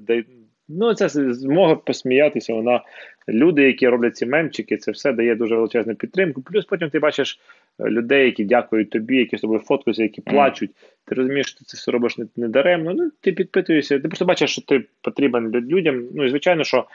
Ну, 0.69 0.93
це 0.93 1.09
змога 1.33 1.75
посміятися. 1.75 2.53
Вона 2.53 2.81
люди, 3.29 3.63
які 3.63 3.87
роблять 3.87 4.17
ці 4.17 4.25
мемчики, 4.25 4.77
це 4.77 4.91
все 4.91 5.13
дає 5.13 5.35
дуже 5.35 5.55
величезну 5.55 5.95
підтримку. 5.95 6.41
Плюс 6.41 6.65
потім 6.65 6.89
ти 6.89 6.99
бачиш 6.99 7.39
е, 7.79 7.89
людей, 7.89 8.25
які 8.25 8.45
дякують 8.45 8.89
тобі, 8.89 9.17
які 9.17 9.37
з 9.37 9.41
тобою 9.41 9.59
фоткаються, 9.59 10.03
які 10.03 10.21
плачуть. 10.21 10.71
Ти 11.05 11.15
розумієш, 11.15 11.47
що 11.47 11.59
ти 11.59 11.65
це 11.65 11.77
все 11.77 11.91
робиш 11.91 12.17
не, 12.17 12.25
не 12.35 12.47
даремно. 12.47 12.93
Ну, 12.93 13.11
ти 13.21 13.31
підпитуєшся, 13.31 13.99
ти 13.99 14.07
просто 14.07 14.25
бачиш, 14.25 14.51
що 14.51 14.61
ти 14.61 14.83
потрібен 15.01 15.51
людям. 15.51 16.07
Ну 16.13 16.25
і 16.25 16.29
звичайно, 16.29 16.63
що 16.63 16.85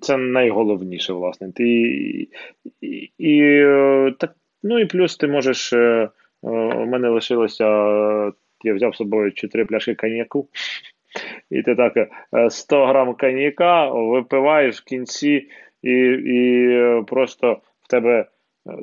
це 0.00 0.16
найголовніше, 0.16 1.12
власне. 1.12 1.52
Ти 1.52 1.64
і, 2.80 3.10
і 3.18 3.40
е, 3.42 4.14
так, 4.18 4.34
ну 4.62 4.78
і 4.78 4.84
плюс 4.84 5.16
ти 5.16 5.26
можеш. 5.26 5.72
Е, 5.72 6.08
у 6.42 6.86
мене 6.86 7.08
лишилося. 7.08 7.64
Я 8.64 8.74
взяв 8.74 8.94
з 8.94 8.96
собою 8.96 9.32
чотири 9.32 9.64
пляшки 9.64 9.94
коньяку. 9.94 10.48
І 11.50 11.62
ти 11.62 11.74
так 11.74 12.08
100 12.48 12.82
е, 12.82 12.86
грам 12.86 13.14
коньяка 13.14 13.88
випиваєш 13.88 14.80
в 14.80 14.84
кінці, 14.84 15.48
і 15.82 15.90
і 16.24 16.68
е, 16.70 17.02
просто 17.06 17.60
в 17.82 17.88
тебе 17.88 18.26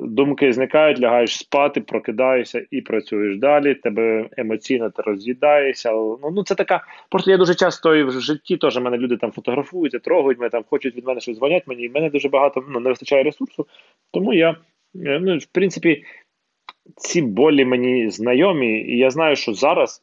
думки 0.00 0.52
зникають, 0.52 1.00
лягаєш 1.00 1.38
спати, 1.38 1.80
прокидаєшся 1.80 2.66
і 2.70 2.80
працюєш 2.80 3.38
далі. 3.38 3.74
Тебе 3.74 4.28
емоційно 4.36 4.90
ти 4.90 5.02
роз'їдаєшся. 5.02 5.92
Ну, 5.92 6.30
ну 6.32 6.44
це 6.44 6.54
така. 6.54 6.84
Просто 7.10 7.30
я 7.30 7.36
дуже 7.36 7.54
часто 7.54 7.96
і 7.96 8.02
в 8.02 8.10
житті 8.10 8.56
теж 8.56 8.76
мене 8.78 8.98
люди 8.98 9.16
там 9.16 9.32
фотографуються, 9.32 9.98
трогають 9.98 10.38
мене 10.38 10.50
там, 10.50 10.64
хочуть 10.70 10.96
від 10.96 11.06
мене 11.06 11.20
щось 11.20 11.36
дзвонять 11.36 11.66
мені. 11.66 11.82
І 11.82 11.88
мене 11.88 12.10
дуже 12.10 12.28
багато 12.28 12.64
ну, 12.68 12.80
не 12.80 12.88
вистачає 12.88 13.22
ресурсу. 13.22 13.66
Тому 14.12 14.34
я, 14.34 14.50
е, 14.50 15.20
ну, 15.22 15.38
в 15.38 15.46
принципі, 15.46 16.04
ці 16.96 17.22
болі 17.22 17.64
мені 17.64 18.10
знайомі, 18.10 18.80
і 18.80 18.98
я 18.98 19.10
знаю, 19.10 19.36
що 19.36 19.54
зараз 19.54 20.02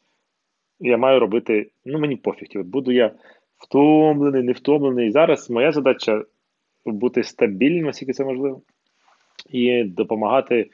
я 0.79 0.97
маю 0.97 1.19
робити. 1.19 1.69
Ну, 1.85 1.99
мені 1.99 2.15
пофіг. 2.15 2.47
Типу, 2.47 2.65
буду 2.65 2.91
я 2.91 3.11
втомлений, 3.57 4.43
не 4.43 4.51
втомлений. 4.51 5.11
Зараз 5.11 5.49
моя 5.49 5.71
задача 5.71 6.23
бути 6.85 7.23
стабільним, 7.23 7.85
наскільки 7.85 8.13
це 8.13 8.25
можливо 8.25 8.61
і 9.49 9.83
допомагати 9.83 10.69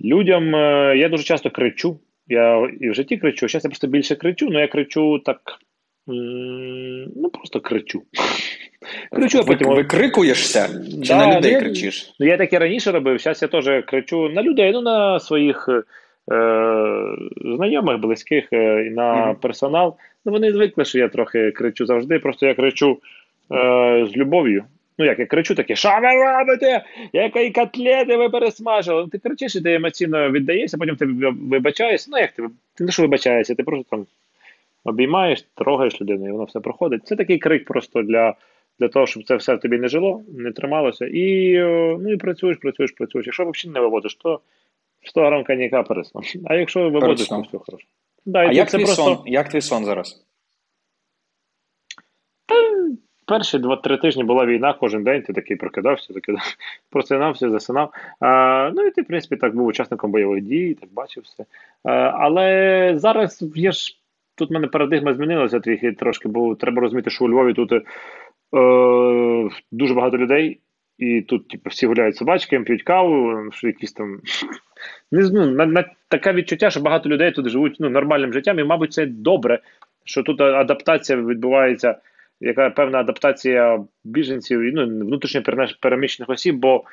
людям. 0.00 0.56
Е, 0.56 0.94
я 0.96 1.08
дуже 1.08 1.24
часто 1.24 1.50
кричу. 1.50 1.98
Я 2.28 2.70
і 2.80 2.90
в 2.90 2.94
житті 2.94 3.16
кричу. 3.16 3.48
Зараз 3.48 3.64
я 3.64 3.70
просто 3.70 3.86
більше 3.86 4.16
кричу, 4.16 4.46
але 4.50 4.60
я 4.60 4.68
кричу 4.68 5.18
так. 5.18 5.40
Ну, 6.06 7.30
просто 7.32 7.60
кричу. 7.60 8.02
кричу, 9.12 9.38
а 9.38 9.42
потім... 9.42 9.68
Викрикуєшся? 9.68 10.68
Чи 11.02 11.08
да, 11.08 11.26
на 11.26 11.38
людей 11.38 11.52
ну, 11.52 11.60
кричиш? 11.60 12.14
Ну, 12.20 12.26
я 12.26 12.36
так 12.36 12.52
і 12.52 12.58
раніше 12.58 12.92
робив. 12.92 13.18
Зараз 13.18 13.42
я 13.42 13.48
теж 13.48 13.84
кричу 13.84 14.28
на 14.28 14.42
людей, 14.42 14.72
ну 14.72 14.80
на 14.80 15.20
своїх 15.20 15.68
е, 15.68 15.82
знайомих, 17.54 17.98
близьких 17.98 18.52
е, 18.52 18.86
і 18.86 18.90
на 18.90 19.14
mm-hmm. 19.14 19.34
персонал. 19.34 19.96
Ну, 20.24 20.32
Вони 20.32 20.52
звикли, 20.52 20.84
що 20.84 20.98
я 20.98 21.08
трохи 21.08 21.50
кричу 21.50 21.86
завжди. 21.86 22.18
Просто 22.18 22.46
я 22.46 22.54
кричу 22.54 22.98
е, 23.52 24.06
з 24.12 24.16
любов'ю. 24.16 24.64
Ну, 24.98 25.04
як 25.04 25.18
я 25.18 25.26
кричу 25.26 25.54
таке, 25.54 25.76
що 25.76 25.88
ви 26.02 26.38
робите? 26.38 26.84
Якої 27.12 27.50
котлети 27.50 28.16
ви 28.16 28.28
пересмажили? 28.28 29.08
Ти 29.12 29.18
кричиш 29.18 29.56
і 29.56 29.60
ти 29.60 29.74
емоційно 29.74 30.30
віддаєшся, 30.30 30.78
потім 30.78 30.96
ти 30.96 31.06
вибачаєшся. 31.50 32.08
Ну, 32.12 32.18
як 32.18 32.32
ти 32.32 32.42
ти 32.74 32.84
не 32.84 32.92
що 32.92 33.02
вибачаєшся, 33.02 33.54
ти 33.54 33.62
просто 33.62 33.86
там 33.90 34.06
обіймаєш, 34.84 35.44
трогаєш 35.54 36.00
людину, 36.00 36.28
і 36.28 36.32
воно 36.32 36.44
все 36.44 36.60
проходить. 36.60 37.06
Це 37.06 37.16
такий 37.16 37.38
крик 37.38 37.64
просто 37.64 38.02
для 38.02 38.34
для 38.78 38.88
того, 38.88 39.06
щоб 39.06 39.24
це 39.24 39.36
все 39.36 39.54
в 39.54 39.60
тобі 39.60 39.78
не 39.78 39.88
жило, 39.88 40.22
не 40.38 40.52
трималося. 40.52 41.06
І 41.06 41.58
ну, 42.00 42.12
і 42.12 42.16
працюєш, 42.16 42.56
працюєш, 42.56 42.92
працюєш. 42.92 43.26
Якщо 43.26 43.42
взагалі 43.42 43.74
не 43.74 43.80
виводиш, 43.80 44.14
то 44.14 44.40
100 45.04 45.26
грам 45.26 45.44
коньяка 45.44 45.82
пересно. 45.82 46.20
А 46.44 46.54
якщо 46.54 46.90
виводиш, 46.90 47.28
то 47.28 47.40
все 47.40 47.58
хорошо. 47.58 47.86
Да, 48.26 48.38
а 48.38 48.52
як 48.52 48.70
твій, 48.70 48.84
просто... 48.84 49.02
сон? 49.02 49.18
як 49.26 49.48
твій 49.48 49.60
сон 49.60 49.84
зараз? 49.84 50.24
Перші 53.26 53.58
два-три 53.58 53.96
тижні 53.96 54.24
була 54.24 54.46
війна, 54.46 54.72
кожен 54.72 55.04
день 55.04 55.22
ти 55.22 55.32
такий 55.32 55.56
прокидався, 55.56 56.14
такий 56.14 56.34
просинався, 56.90 57.50
засинав. 57.50 57.92
А, 58.20 58.70
Ну 58.74 58.86
і 58.86 58.90
ти, 58.90 59.02
в 59.02 59.06
принципі, 59.06 59.36
так 59.36 59.56
був 59.56 59.66
учасником 59.66 60.10
бойових 60.10 60.42
дій, 60.42 60.76
так 60.80 60.92
бачив 60.92 61.22
все. 61.22 61.44
А, 61.84 61.90
Але 61.94 62.92
зараз 62.96 63.44
є 63.54 63.72
ж 63.72 63.98
тут 64.34 64.50
в 64.50 64.52
мене 64.52 64.66
парадигма 64.66 65.14
змінилася 65.14 65.60
трохи 65.60 65.92
трошки, 65.92 66.28
бо 66.28 66.54
треба 66.54 66.80
розуміти, 66.80 67.10
що 67.10 67.24
у 67.24 67.28
Львові 67.28 67.52
тут 67.54 67.72
е, 67.72 67.82
дуже 69.72 69.94
багато 69.94 70.18
людей, 70.18 70.60
і 70.98 71.22
тут 71.22 71.48
типу, 71.48 71.70
всі 71.70 71.86
гуляють 71.86 72.16
собачки, 72.16 72.60
п'ють 72.60 72.82
каву, 72.82 73.42
що 73.52 73.66
якісь 73.66 73.92
там. 73.92 74.20
Не 75.12 75.30
ну, 75.32 75.46
на, 75.46 75.66
на, 75.66 75.84
Таке 76.08 76.32
відчуття, 76.32 76.70
що 76.70 76.80
багато 76.80 77.08
людей 77.08 77.32
тут 77.32 77.48
живуть 77.48 77.76
ну, 77.80 77.90
нормальним 77.90 78.32
життям, 78.32 78.58
і, 78.58 78.64
мабуть, 78.64 78.92
це 78.92 79.06
добре, 79.06 79.58
що 80.04 80.22
тут 80.22 80.40
адаптація 80.40 81.18
відбувається 81.18 81.96
яка 82.40 82.70
певна 82.70 83.00
адаптація 83.00 83.84
біженців 84.04 84.60
і 84.60 84.72
ну, 84.72 84.86
внутрішньо 84.86 85.42
переміщених 85.80 86.30
осіб, 86.30 86.56
бо 86.56 86.84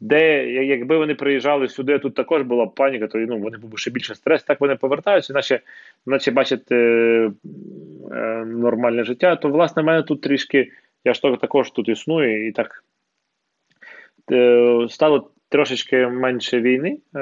де, 0.00 0.46
якби 0.64 0.96
вони 0.96 1.14
приїжджали 1.14 1.68
сюди, 1.68 1.98
тут 1.98 2.14
також 2.14 2.42
була 2.42 2.66
паніка, 2.66 3.06
то 3.06 3.18
ну, 3.18 3.38
вони 3.38 3.58
був 3.58 3.78
ще 3.78 3.90
більше 3.90 4.14
стрес, 4.14 4.42
так 4.42 4.60
вони 4.60 4.76
повертаються, 4.76 5.32
наче 5.32 5.60
наче 6.06 6.30
бачать 6.30 6.72
е, 6.72 6.76
е, 8.12 8.44
нормальне 8.46 9.04
життя. 9.04 9.36
То, 9.36 9.48
власне, 9.48 9.82
в 9.82 9.86
мене 9.86 10.02
тут 10.02 10.20
трішки, 10.20 10.72
я 11.04 11.14
ж 11.14 11.20
також 11.20 11.70
тут 11.70 11.88
існую, 11.88 12.48
і 12.48 12.52
так 12.52 12.84
е, 14.32 14.86
стало 14.90 15.30
трошечки 15.52 16.06
менше 16.06 16.60
війни, 16.60 16.98
е, 17.14 17.18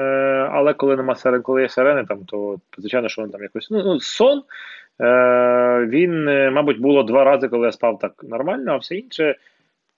але 0.51 0.73
коли 0.73 0.95
нема 0.95 1.15
сирен, 1.15 1.41
коли 1.41 1.61
є 1.61 1.69
сирени, 1.69 2.05
там, 2.05 2.25
то 2.25 2.59
звичайно, 2.77 3.09
що 3.09 3.21
вони 3.21 3.31
там 3.31 3.43
якось 3.43 3.71
ну, 3.71 3.83
ну 3.85 3.99
сон. 3.99 4.43
Е, 5.01 5.85
він, 5.89 6.27
е, 6.27 6.51
мабуть, 6.51 6.79
було 6.79 7.03
два 7.03 7.23
рази, 7.23 7.47
коли 7.47 7.65
я 7.65 7.71
спав 7.71 7.99
так 7.99 8.23
нормально, 8.23 8.71
а 8.71 8.77
все 8.77 8.95
інше, 8.95 9.35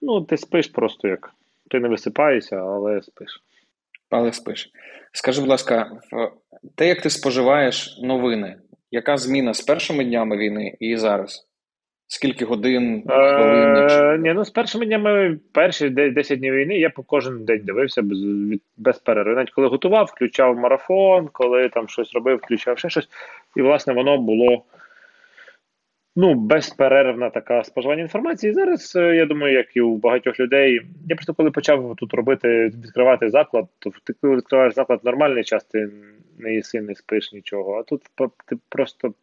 ну, 0.02 0.22
ти 0.22 0.38
спиш 0.38 0.68
просто 0.68 1.08
як. 1.08 1.30
Ти 1.70 1.80
не 1.80 1.88
висипаєшся, 1.88 2.56
але 2.56 3.02
спиш. 3.02 3.42
Але 4.10 4.34
спиш. 4.34 4.72
Скажи, 5.12 5.42
будь 5.42 5.50
ласка, 5.50 5.92
те, 6.76 6.88
як 6.88 7.02
ти 7.02 7.10
споживаєш 7.10 8.00
новини, 8.02 8.56
яка 8.92 9.18
зміна 9.18 9.54
з 9.54 9.62
першими 9.62 10.06
днями 10.06 10.38
війни 10.38 10.78
і 10.80 10.98
зараз? 10.98 11.48
Скільки 12.14 12.46
годин, 12.46 13.04
хвилин? 13.08 13.88
Е, 13.90 14.18
ні, 14.18 14.34
ну 14.34 14.46
з 14.46 14.50
першими 14.50 14.86
днями, 14.86 15.40
перші 15.52 15.90
10 15.90 16.40
днів 16.40 16.54
війни, 16.54 16.78
я 16.78 16.90
по 16.90 17.04
кожен 17.04 17.46
день 17.46 17.62
дивився 17.64 18.02
без 18.02 18.20
без 18.78 19.00
перерви. 19.00 19.36
Навіть 19.36 19.52
коли 19.52 19.68
готував, 19.68 20.06
включав 20.06 20.58
марафон, 20.58 21.30
коли 21.32 21.70
там 21.70 21.88
щось 21.88 22.14
робив, 22.14 22.38
включав 22.38 22.78
ще 22.78 22.90
щось. 22.90 23.10
І, 23.56 23.62
власне, 23.62 23.94
воно 23.94 24.18
було 24.18 24.64
ну, 26.16 26.34
безперервна 26.34 27.30
така 27.30 27.64
споживання 27.64 28.02
інформації. 28.02 28.54
Зараз, 28.54 28.96
е, 28.96 29.16
я 29.16 29.26
думаю, 29.26 29.54
як 29.54 29.76
і 29.76 29.82
у 29.82 29.98
багатьох 29.98 30.40
людей, 30.40 30.82
я 31.10 31.16
просто 31.16 31.34
коли 31.34 31.52
почав 31.52 31.96
тут 31.98 32.14
робити, 32.14 32.72
відкривати 32.84 33.30
заклад, 33.30 33.66
то 33.80 33.92
ти 34.04 34.14
коли 34.22 34.36
відкриваєш 34.36 34.74
заклад 34.74 35.00
нормальний 35.04 35.44
час, 35.44 35.64
ти 35.64 35.90
не 36.40 36.54
їси, 36.54 36.82
не 36.82 36.96
спиш 36.96 37.34
нічого. 37.34 37.80
А 37.80 37.84
тут 37.84 38.02
ти 38.46 38.56
просто 38.70 39.14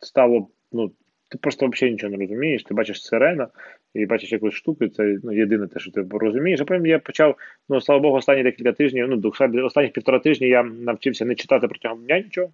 стало, 0.00 0.48
ну, 0.72 0.90
ти 1.34 1.38
просто 1.38 1.66
взагалі 1.66 1.92
нічого 1.92 2.10
не 2.10 2.18
розумієш. 2.18 2.62
Ти 2.62 2.74
бачиш 2.74 3.04
сирена 3.04 3.48
і 3.94 4.06
бачиш 4.06 4.32
якусь 4.32 4.54
штуку, 4.54 4.88
це 4.88 5.18
ну, 5.22 5.32
єдине 5.32 5.66
те, 5.66 5.80
що 5.80 5.90
ти 5.90 6.04
розумієш. 6.10 6.60
А 6.60 6.64
потім 6.64 6.86
я 6.86 6.98
почав, 6.98 7.36
ну 7.68 7.80
слава 7.80 8.00
Богу, 8.00 8.16
останні 8.16 8.42
декілька 8.42 8.72
тижнів, 8.72 9.08
ну, 9.08 9.32
останніх 9.64 9.92
півтора 9.92 10.18
тижні 10.18 10.48
я 10.48 10.62
навчився 10.62 11.24
не 11.24 11.34
читати 11.34 11.68
протягом 11.68 12.04
дня 12.04 12.18
нічого. 12.18 12.50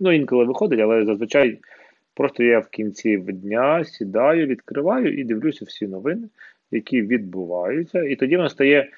Ну, 0.00 0.12
інколи 0.12 0.44
виходить, 0.44 0.80
але 0.80 1.04
зазвичай. 1.04 1.58
Просто 2.14 2.42
я 2.42 2.58
в 2.58 2.68
кінці 2.68 3.16
дня 3.16 3.84
сідаю, 3.84 4.46
відкриваю 4.46 5.18
і 5.18 5.24
дивлюся 5.24 5.64
всі 5.64 5.86
новини, 5.86 6.28
які 6.70 7.02
відбуваються. 7.02 8.02
І 8.02 8.16
тоді 8.16 8.36
воно 8.36 8.48
стає 8.48 8.90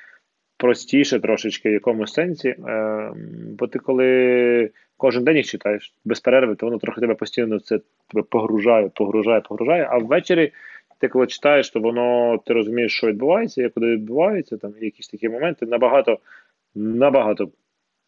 простіше 0.57 1.21
трошечки 1.21 1.69
в 1.69 1.73
якомусь 1.73 2.13
сенсі. 2.13 2.49
Е, 2.49 3.13
бо 3.59 3.67
ти 3.67 3.79
коли 3.79 4.71
кожен 4.99 5.25
день 5.25 5.37
їх 5.37 5.47
читаєш 5.47 5.95
без 6.05 6.21
перерви, 6.21 6.55
то 6.55 6.67
воно 6.67 6.79
трохи 6.79 7.01
тебе 7.01 7.15
постійно 7.15 7.61
це 7.61 7.81
тебе 8.09 8.25
погружає, 8.31 8.91
погружає, 8.95 9.41
погружає. 9.41 9.89
А 9.91 9.99
ввечері 9.99 10.53
ти 10.99 11.09
коли 11.09 11.27
читаєш, 11.27 11.71
то 11.71 11.81
воно 11.81 12.39
ти 12.47 12.55
розумієш, 12.55 12.97
що 12.97 13.07
відбувається, 13.07 13.63
як 13.63 13.75
куди 13.75 13.87
відбувається, 13.87 14.57
там 14.57 14.73
якісь 14.81 15.09
такі 15.09 15.29
моменти 15.29 15.67
набагато 15.67 16.19
набагато 16.75 17.49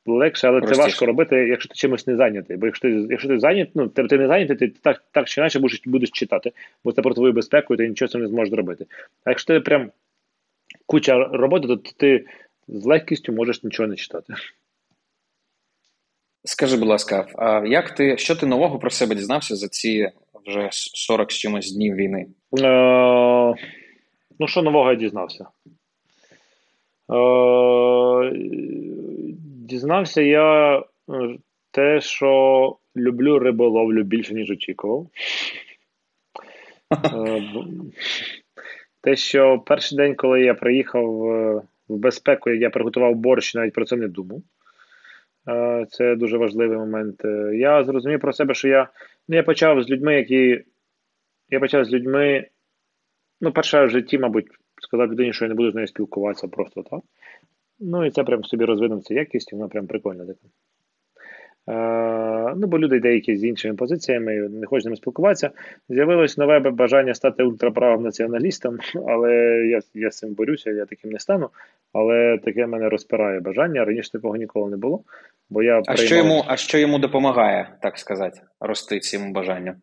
легше, 0.07 0.49
але 0.49 0.59
Простіше. 0.59 0.77
це 0.77 0.83
важко 0.83 1.07
робити, 1.07 1.37
якщо 1.37 1.69
ти 1.69 1.75
чимось 1.75 2.07
не 2.07 2.17
зайнятий. 2.17 2.57
Бо 2.57 2.67
якщо 2.67 2.89
ти 2.89 3.07
якщо 3.11 3.29
ти 3.29 3.39
зайнятий, 3.39 3.73
ну 3.75 3.89
ти, 3.89 4.05
ти 4.05 4.19
не 4.19 4.27
зайнятий, 4.27 4.57
ти 4.57 4.69
так 4.69 5.05
так 5.13 5.29
чи 5.29 5.41
інакше 5.41 5.59
будеш 5.59 5.83
будеш 5.87 6.11
читати, 6.11 6.53
бо 6.85 6.93
це 6.93 7.03
про 7.03 7.15
твою 7.15 7.33
безпеку, 7.33 7.75
і 7.75 7.77
ти 7.77 7.89
нічого 7.89 8.09
цим 8.09 8.21
не 8.21 8.29
зможеш 8.29 8.51
зробити. 8.51 8.87
А 9.25 9.31
якщо 9.31 9.55
ти 9.55 9.61
прям 9.61 9.91
куча 10.87 11.25
роботи, 11.25 11.69
то 11.69 11.77
ти 11.77 12.25
з 12.69 12.85
легкістю 12.85 13.33
можеш 13.33 13.65
нічого 13.65 13.87
не 13.87 13.97
читати. 13.97 14.35
Скажи, 16.45 16.77
будь 16.77 16.89
ласка, 16.89 17.27
а 17.39 17.67
як 17.67 17.91
ти 17.91 18.19
що 18.19 18.37
ти 18.37 18.47
нового 18.47 18.79
про 18.79 18.91
себе 18.91 19.15
дізнався 19.15 19.57
за 19.57 19.69
ці 19.69 20.11
вже 20.47 20.69
40 20.73 21.33
з 21.33 21.35
чимось 21.39 21.73
днів 21.73 21.95
війни? 21.95 22.27
Е, 22.61 23.55
Ну, 24.41 24.49
що 24.49 24.63
нового 24.63 24.91
я 24.91 24.97
дізнався? 24.97 25.47
Е, 27.13 28.33
Дізнався 29.45 30.23
я 30.23 30.79
е, 30.79 30.83
те, 31.71 32.01
що 32.01 32.77
люблю 32.97 33.39
риболовлю 33.39 34.03
більше, 34.03 34.35
ніж 34.35 34.51
очікував. 34.51 35.07
Е, 37.05 37.43
те, 39.01 39.17
що 39.17 39.59
перший 39.67 39.97
день, 39.99 40.15
коли 40.15 40.43
я 40.43 40.55
приїхав 40.55 41.25
е, 41.25 41.63
в 41.89 41.97
безпеку, 41.97 42.51
я 42.51 42.71
приготував 42.71 43.15
борщ, 43.15 43.55
навіть 43.55 43.75
про 43.75 43.85
це 43.85 43.97
не 43.97 44.09
думав. 44.09 44.43
Це 45.91 46.17
дуже 46.17 46.39
важливий 46.39 46.79
момент. 46.79 47.23
Я 47.55 47.85
зрозумів 47.85 48.21
про 48.21 48.33
себе, 48.33 48.55
що 48.55 48.69
я 48.69 48.89
ну, 49.29 49.37
я 49.37 49.43
почав 49.43 49.83
з 49.83 49.91
людьми, 49.91 50.15
які. 50.15 50.65
Я 51.49 51.61
почав 51.61 51.85
з 51.85 51.93
людьми. 51.93 52.47
Ну, 53.41 53.53
перше 53.53 53.85
в 53.85 53.91
житті, 53.91 54.19
мабуть, 54.19 54.47
сказав 54.83 55.13
людині, 55.13 55.33
що 55.33 55.45
я 55.45 55.49
не 55.49 55.55
буду 55.55 55.71
з 55.71 55.75
нею 55.75 55.87
спілкуватися 55.87 56.49
просто 56.49 56.83
так. 56.83 57.01
Ну 57.79 58.07
і 58.07 58.11
це 58.11 58.25
прям 58.25 58.45
собі 58.45 58.65
розвинув 58.65 59.03
цю 59.03 59.15
якість, 59.15 59.53
вона 59.53 59.69
прям 59.69 59.87
прикольна 59.87 60.27
така. 60.27 60.41
Ну, 62.57 62.67
бо 62.67 62.79
люди 62.79 63.01
деякі 63.01 63.37
з 63.37 63.45
іншими 63.45 63.75
позиціями 63.75 64.33
не 64.33 64.67
хочуть 64.67 64.83
з 64.83 64.87
ними 64.87 64.97
спілкуватися. 64.97 65.51
З'явилось 65.89 66.39
нове 66.39 66.61
бажання 66.61 67.15
стати 67.15 67.43
ультраправим 67.43 68.03
націоналістом, 68.03 68.79
але 69.09 69.33
я 69.67 69.81
я 69.95 70.11
з 70.11 70.17
цим 70.17 70.35
борюся, 70.35 70.71
я 70.71 70.85
таким 70.85 71.11
не 71.11 71.19
стану. 71.19 71.49
Але 71.93 72.39
таке 72.45 72.67
мене 72.67 72.89
розпирає 72.89 73.41
бажання. 73.41 73.85
Раніше 73.85 74.13
такого 74.13 74.37
ніколи 74.37 74.71
не 74.71 74.77
було. 74.77 75.01
Бо 75.51 75.63
я 75.63 75.79
А 75.79 75.83
приймав... 75.83 76.07
що 76.07 76.17
йому 76.17 76.45
а 76.47 76.57
що 76.57 76.79
йому 76.79 76.99
допомагає, 76.99 77.69
так 77.83 77.99
сказати, 77.99 78.41
рости 78.61 79.01
цим 79.01 79.33
бажанням? 79.33 79.75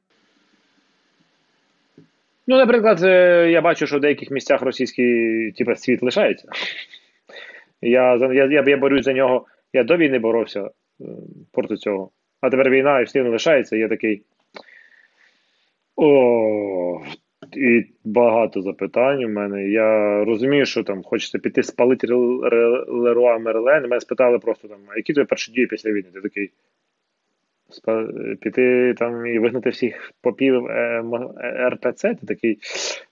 Ну, 2.48 2.58
наприклад, 2.58 3.04
е, 3.04 3.50
я 3.52 3.62
бачу, 3.62 3.88
що 3.88 3.98
в 3.98 4.02
деяких 4.02 4.32
місцях 4.32 4.62
російський 4.62 5.52
типу, 5.52 5.76
світ 5.76 6.04
лишається. 6.04 6.48
Я 7.82 8.16
я, 8.34 8.64
я, 8.68 8.78
борюсь 8.78 9.06
за 9.06 9.14
нього. 9.14 9.46
Я 9.74 9.84
до 9.84 9.98
війни 9.98 10.20
боровся 10.20 10.62
е, 10.62 10.70
проти 11.52 11.76
цього. 11.76 12.12
А 12.42 12.50
тепер 12.50 12.70
війна 12.70 13.00
і 13.00 13.04
всі 13.04 13.22
не 13.22 13.30
лишається, 13.30 13.76
я 13.76 13.88
такий. 13.88 14.24
О, 15.96 17.02
і 17.54 17.86
багато 18.04 18.62
запитань 18.62 19.24
у 19.24 19.30
мене. 19.30 19.70
Я 19.70 20.24
розумію, 20.26 20.66
що 20.66 20.84
там 20.84 21.04
хочеться 21.04 21.40
піти 21.40 21.64
спалити 21.64 22.08
Леруа 22.88 23.40
Мерлен. 23.40 23.82
Мене 23.82 24.00
спитали 24.00 24.40
просто 24.40 24.68
там, 24.68 24.78
а 24.88 24.98
які 24.98 25.14
твої 25.14 25.26
перші 25.26 25.52
дії 25.52 25.68
після 25.68 25.92
війни? 25.92 26.10
Ти 26.14 26.22
такий. 26.22 26.52
Піти 28.42 28.94
там 28.98 29.26
і 29.26 29.40
вигнати 29.40 29.70
всіх 29.70 30.12
попів 30.22 30.66
е, 30.66 31.04
е, 31.38 31.70
РПЦ, 31.70 32.16
ти 32.16 32.26
такий, 32.28 32.60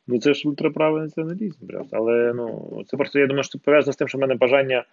ну 0.07 0.19
це 0.19 0.33
ж 0.33 0.49
ультраправий 0.49 1.01
націоналізм. 1.01 1.67
Але 1.91 2.33
ну, 2.35 2.83
це 2.87 2.97
просто 2.97 3.19
я 3.19 3.27
думаю, 3.27 3.43
що 3.43 3.59
пов'язано 3.59 3.93
з 3.93 3.95
тим, 3.95 4.07
що 4.07 4.17
в 4.17 4.21
мене 4.21 4.35
бажання 4.35 4.83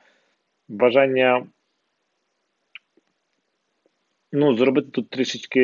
бажання 0.68 1.46
ну, 4.32 4.56
зробити 4.56 4.88
тут 4.90 5.10
трішечки, 5.10 5.60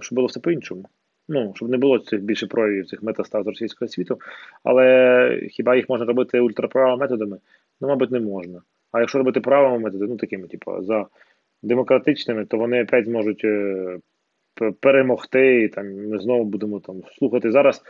щоб 0.00 0.16
було 0.16 0.26
все 0.26 0.40
по-іншому. 0.40 0.84
Ну, 1.28 1.52
щоб 1.56 1.68
не 1.68 1.78
було 1.78 1.98
цих 1.98 2.22
більше 2.22 2.46
проявів 2.46 2.86
цих 2.86 3.02
метастаз 3.02 3.46
російського 3.46 3.88
світу. 3.88 4.18
Але 4.64 5.48
хіба 5.50 5.76
їх 5.76 5.88
можна 5.88 6.06
робити 6.06 6.40
ультраправими 6.40 6.96
методами? 6.96 7.38
Ну, 7.80 7.88
мабуть, 7.88 8.10
не 8.10 8.20
можна. 8.20 8.62
А 8.92 9.00
якщо 9.00 9.18
робити 9.18 9.40
правими 9.40 9.78
методами, 9.78 10.10
ну 10.10 10.16
такими, 10.16 10.48
типу, 10.48 10.82
за 10.82 11.06
демократичними, 11.62 12.44
то 12.44 12.56
вони 12.56 12.82
опять 12.82 13.04
зможуть 13.04 13.44
е, 13.44 13.98
перемогти, 14.80 15.62
і 15.62 15.68
там 15.68 16.08
ми 16.08 16.18
знову 16.18 16.44
будемо 16.44 16.80
там 16.80 17.02
слухати 17.18 17.52
зараз 17.52 17.82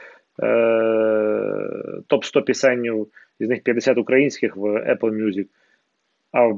е, 0.42 2.02
топ 2.06 2.24
100 2.24 2.42
пісень, 2.42 3.06
із 3.38 3.48
них 3.48 3.62
50 3.62 3.98
українських 3.98 4.56
в 4.56 4.64
Apple 4.64 5.10
Music. 5.10 5.46
А 6.32 6.52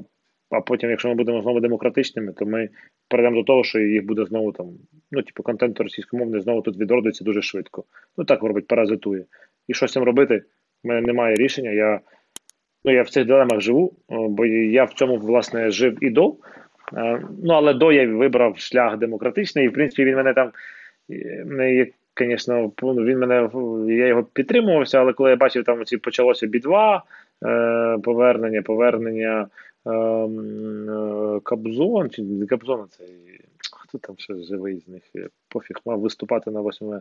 а 0.57 0.61
потім, 0.61 0.91
якщо 0.91 1.09
ми 1.09 1.15
будемо 1.15 1.43
знову 1.43 1.61
демократичними, 1.61 2.33
то 2.33 2.47
ми 2.47 2.69
перейдемо 3.09 3.37
до 3.37 3.43
того, 3.43 3.65
що 3.65 3.81
їх 3.81 4.07
буде 4.07 4.25
знову 4.25 4.53
там, 4.53 4.67
ну, 5.13 5.23
типу, 5.23 5.43
контент 5.43 5.81
російськомовний 5.81 6.41
знову 6.41 6.63
тут 6.63 6.77
відродиться 6.77 7.25
дуже 7.25 7.43
швидко. 7.43 7.85
Ну 8.17 8.25
так 8.25 8.43
робить, 8.43 8.67
паразитує. 8.67 9.25
І 9.69 9.75
що 9.75 9.89
з 9.89 9.93
цим 9.93 10.03
робити? 10.03 10.43
У 10.85 10.89
мене 10.89 11.01
немає 11.01 11.37
рішення. 11.37 11.71
Я 11.71 12.01
ну, 12.85 12.93
я 12.93 13.03
в 13.03 13.09
цих 13.09 13.27
дилемах 13.27 13.61
живу, 13.61 13.93
бо 14.09 14.47
я 14.47 14.85
в 14.85 14.93
цьому, 14.93 15.17
власне, 15.17 15.71
жив 15.71 16.05
і 16.05 16.11
до. 16.11 16.37
Е, 16.97 17.23
ну, 17.43 17.55
але 17.55 17.75
до 17.75 17.93
я 17.93 18.09
вибрав 18.09 18.59
шлях 18.59 18.99
демократичний, 18.99 19.65
і 19.65 19.69
в 19.69 19.73
принципі 19.73 20.05
він 20.05 20.17
мене 20.17 20.35
там. 20.35 20.53
Звісно, 22.19 22.73
ну, 22.83 22.95
він 22.95 23.19
мене 23.19 23.51
я 23.89 24.07
його 24.07 24.25
підтримувався, 24.25 25.01
але 25.01 25.13
коли 25.13 25.31
я 25.31 25.37
бачив, 25.37 25.65
там 25.65 25.85
ці 25.85 25.97
почалося 25.97 26.47
бідва, 26.47 27.03
е, 27.45 27.99
повернення, 28.03 28.63
повернення 28.63 29.49
ем, 29.87 30.41
е, 32.07 32.09
чи 32.09 32.23
не 32.23 32.47
це 32.47 33.05
хто 33.95 34.07
там 34.07 34.17
ще 34.19 34.35
живий 34.35 34.79
з 34.79 34.89
них? 34.89 35.03
Пофіг 35.49 35.77
мав 35.87 36.01
виступати 36.01 36.51
на 36.51 36.61
8 36.61 37.01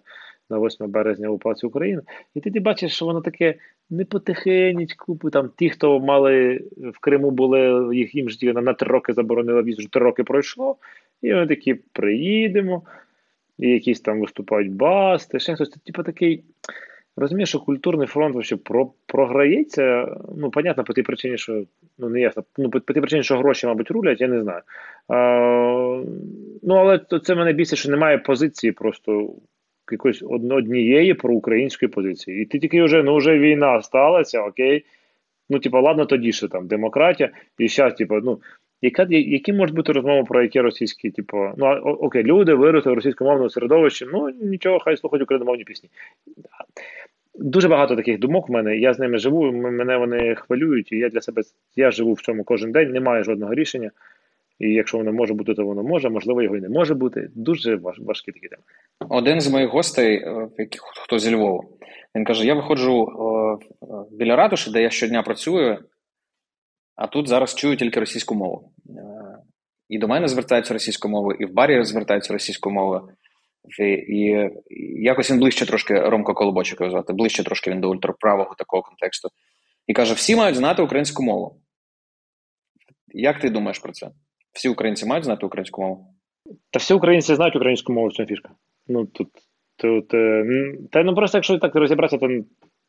на 0.50 0.60
8 0.60 0.92
березня 0.92 1.30
у 1.30 1.38
Палаці 1.38 1.66
України. 1.66 2.02
І 2.36 2.42
ти, 2.42 2.52
ти 2.52 2.60
бачиш, 2.60 2.96
що 2.96 3.06
воно 3.06 3.22
таке 3.22 3.56
не 3.90 4.06
потихенечку, 4.06 5.16
там 5.16 5.50
ті, 5.58 5.70
хто 5.70 6.00
мали 6.00 6.64
в 6.78 7.00
Криму 7.00 7.32
були, 7.32 7.90
їх 7.98 8.16
їм 8.16 8.30
ж 8.30 8.54
на 8.54 8.74
три 8.74 8.88
роки 8.88 9.14
заборонили 9.14 9.64
візу, 9.64 9.88
три 9.88 10.02
роки 10.02 10.24
пройшло, 10.24 10.76
і 11.22 11.34
вони 11.34 11.48
такі 11.48 11.74
приїдемо, 11.74 12.82
і 13.64 13.70
якісь 13.70 14.02
там 14.02 14.20
виступають 14.20 14.72
басти, 14.72 15.40
ще 15.40 15.56
хтось. 15.56 15.70
Типу 15.70 16.04
такий. 16.04 16.44
Розумієш, 17.18 17.50
що 17.50 17.60
культурний 17.60 18.08
фронт 18.08 18.34
вообще 18.34 18.56
про, 18.56 18.92
програється. 19.06 20.16
Ну, 20.38 20.52
понятно, 20.52 20.84
по 20.84 20.94
тій 20.94 21.02
причині, 21.04 21.38
що 21.38 21.64
ну 21.98 22.10
не 22.10 22.22
ясно. 22.22 22.44
Ну, 22.58 22.70
по, 22.70 22.82
по 22.82 22.94
тій 22.94 23.00
причині, 23.00 23.24
що 23.24 23.38
гроші, 23.38 23.68
мабуть, 23.68 23.92
рулять, 23.92 24.22
я 24.22 24.28
не 24.28 24.42
знаю. 24.42 24.62
А, 25.08 26.04
Ну, 26.64 26.76
але 26.76 27.00
це 27.24 27.36
мене 27.36 27.54
більше, 27.54 27.76
що 27.76 27.90
немає 27.90 28.18
позиції 28.18 28.72
просто 28.72 29.34
якоїсь 29.92 30.24
однієї 30.24 31.14
проукраїнської 31.14 31.90
позиції. 31.90 32.42
І 32.42 32.46
ти 32.46 32.60
тільки 32.60 32.84
вже 32.84 33.04
ну 33.04 33.16
вже 33.16 33.40
війна 33.40 33.82
сталася, 33.82 34.42
окей. 34.42 34.86
Ну, 35.50 35.60
типу, 35.60 35.82
ладно, 35.82 36.06
тоді 36.06 36.32
що 36.32 36.48
там 36.48 36.68
демократія, 36.68 37.30
і 37.58 37.68
зараз, 37.68 37.94
типу, 37.94 38.16
ну. 38.16 38.40
Яка, 38.84 39.08
які 39.10 39.54
можуть 39.54 39.76
бути 39.76 39.92
розмови 39.92 40.24
про 40.24 40.44
які 40.44 40.62
російські, 40.62 41.10
типу, 41.10 41.38
ну 41.58 41.68
окей, 41.82 42.24
люди 42.24 42.54
виросли 42.54 42.92
в 42.92 42.96
російськомовному 42.96 43.50
середовищі, 43.50 44.06
ну 44.14 44.30
нічого, 44.42 44.80
хай 44.80 44.98
слухають 44.98 45.24
україномовні 45.24 45.64
пісні. 45.64 45.90
Дуже 47.36 47.68
багато 47.68 47.96
таких 47.96 48.20
думок 48.20 48.50
в 48.50 48.52
мене. 48.52 48.78
Я 48.78 48.94
з 48.94 49.00
ними 49.00 49.18
живу, 49.18 49.52
мене 49.52 49.98
вони 49.98 50.36
хвилюють, 50.36 50.92
і 50.92 50.98
я 50.98 51.10
для 51.10 51.22
себе 51.22 51.42
я 51.76 51.92
живу 51.92 52.14
в 52.14 52.22
цьому 52.22 52.44
кожен 52.44 52.72
день, 52.72 52.92
немає 52.92 53.24
жодного 53.24 53.54
рішення. 53.54 53.92
І 54.60 54.70
якщо 54.70 54.98
воно 54.98 55.14
може 55.14 55.34
бути, 55.34 55.54
то 55.54 55.66
воно 55.66 55.84
може, 55.84 56.10
можливо, 56.10 56.42
його 56.42 56.58
і 56.58 56.62
не 56.62 56.70
може 56.70 56.94
бути. 56.94 57.30
Дуже 57.36 57.76
важ, 57.76 58.00
важкі 58.00 58.32
такі 58.32 58.48
теми. 58.48 58.64
Один 59.10 59.42
з 59.42 59.52
моїх 59.52 59.70
гостей, 59.70 60.16
е, 60.16 60.48
хто 61.04 61.20
зі 61.20 61.36
Львова, 61.36 61.64
він 62.16 62.26
каже: 62.26 62.48
Я 62.48 62.54
виходжу 62.54 63.08
е, 63.08 63.96
біля 64.12 64.36
ратуші, 64.36 64.72
де 64.72 64.82
я 64.82 64.90
щодня 64.90 65.22
працюю, 65.22 65.78
а 66.96 67.08
тут 67.08 67.28
зараз 67.28 67.56
чую 67.56 67.78
тільки 67.78 68.00
російську 68.00 68.36
мову. 68.36 68.72
Е, 68.90 69.04
і 69.90 69.98
до 69.98 70.08
мене 70.08 70.28
звертаються 70.28 70.74
російською 70.74 71.12
мовою, 71.12 71.38
і 71.40 71.46
в 71.46 71.54
барі 71.54 71.84
звертаються 71.84 72.34
російською 72.34 72.76
мовою. 72.76 73.10
І, 73.80 73.84
і 73.84 74.50
якось 75.04 75.32
він 75.32 75.40
ближче 75.40 75.66
трошки 75.66 75.94
Ромко 76.00 76.34
Колобочок 76.34 76.80
його 76.82 76.92
звати, 76.92 77.14
ближче 77.14 77.44
трошки 77.44 77.72
він 77.72 77.82
до 77.82 77.90
ультраправого 77.90 78.56
такого 78.58 78.84
контексту. 78.84 79.30
І 79.88 79.94
каже: 79.94 80.14
всі 80.14 80.36
мають 80.36 80.56
знати 80.56 80.82
українську 80.82 81.24
мову. 81.24 81.62
Як 83.08 83.40
ти 83.40 83.50
думаєш 83.50 83.80
про 83.80 83.92
це? 83.92 84.10
Всі 84.54 84.70
українці 84.70 85.06
мають 85.06 85.26
знати 85.26 85.46
українську 85.46 85.82
мову? 85.82 86.16
Та 86.72 86.80
всі 86.80 86.94
українці 86.94 87.36
знають 87.36 87.56
українську 87.56 87.94
мову, 87.94 88.12
цьому 88.12 88.28
фішка. 88.28 88.50
Ну 88.88 89.06
тут, 89.06 89.28
тут 89.78 90.14
е, 90.14 90.46
та 90.92 91.04
ну 91.04 91.16
просто 91.16 91.38
якщо 91.38 91.58
так 91.58 91.76
розібратися, 91.76 92.18
то 92.18 92.28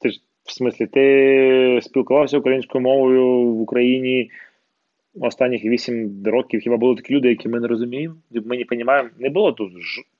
ти 0.00 0.10
ж 0.10 0.20
в 0.44 0.52
смислі, 0.52 0.86
ти 0.86 1.80
спілкувався 1.82 2.38
українською 2.38 2.82
мовою 2.82 3.54
в 3.54 3.60
Україні 3.60 4.30
останніх 5.20 5.64
8 5.64 6.22
років. 6.24 6.60
Хіба 6.60 6.76
були 6.76 6.96
такі 6.96 7.14
люди, 7.14 7.28
які 7.28 7.48
ми 7.48 7.60
не 7.60 7.68
розуміємо? 7.68 8.14
Ми 8.30 8.56
не 8.56 8.64
розуміємо. 8.70 9.08
Не 9.18 9.30
було 9.30 9.52
тут. 9.52 9.72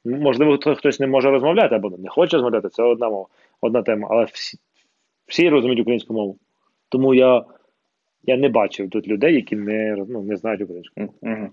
Можливо, 0.04 0.58
хтось 0.58 1.00
не 1.00 1.06
може 1.06 1.30
розмовляти 1.30 1.74
або 1.74 1.90
не 1.90 2.08
хоче 2.08 2.37
розмовляти. 2.37 2.68
Це 2.68 2.82
одна 2.82 3.10
мова, 3.10 3.26
одна 3.60 3.82
тема. 3.82 4.08
Але 4.10 4.24
всі 4.24 4.58
всі 5.26 5.48
розуміють 5.48 5.80
українську 5.80 6.14
мову. 6.14 6.38
Тому 6.88 7.14
я 7.14 7.44
я 8.22 8.37
не 8.37 8.48
бачив 8.48 8.90
тут 8.90 9.08
людей, 9.08 9.34
які 9.34 9.56
не 9.56 10.04
ну, 10.08 10.22
не 10.22 10.37
знають 10.37 10.62
українську 10.62 11.00
мову. 11.00 11.14
Угу. 11.22 11.48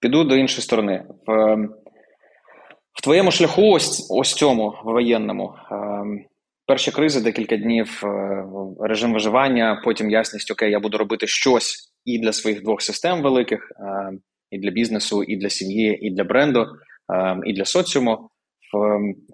Піду 0.00 0.24
до 0.24 0.36
іншої 0.36 0.62
сторони. 0.62 1.04
В 1.26 1.56
в 2.92 3.02
твоєму 3.02 3.30
шляху, 3.30 3.62
ось 3.62 4.08
ось 4.10 4.34
цьому 4.34 4.74
воєнному. 4.84 5.54
Перші 6.66 6.90
кризи, 6.90 7.20
декілька 7.20 7.56
днів, 7.56 8.02
е, 8.04 8.44
режим 8.80 9.12
виживання, 9.12 9.82
потім 9.84 10.10
ясність, 10.10 10.50
окей, 10.50 10.70
я 10.70 10.80
буду 10.80 10.98
робити 10.98 11.26
щось 11.26 11.92
і 12.04 12.18
для 12.18 12.32
своїх 12.32 12.62
двох 12.62 12.82
систем 12.82 13.22
великих, 13.22 13.72
е, 13.80 14.12
і 14.50 14.58
для 14.58 14.70
бізнесу, 14.70 15.22
і 15.22 15.36
для 15.36 15.50
сім'ї, 15.50 15.98
і 16.06 16.10
для 16.10 16.24
бренду, 16.24 16.66
е, 17.14 17.36
і 17.44 17.52
для 17.52 17.64
соціуму. 17.64 18.30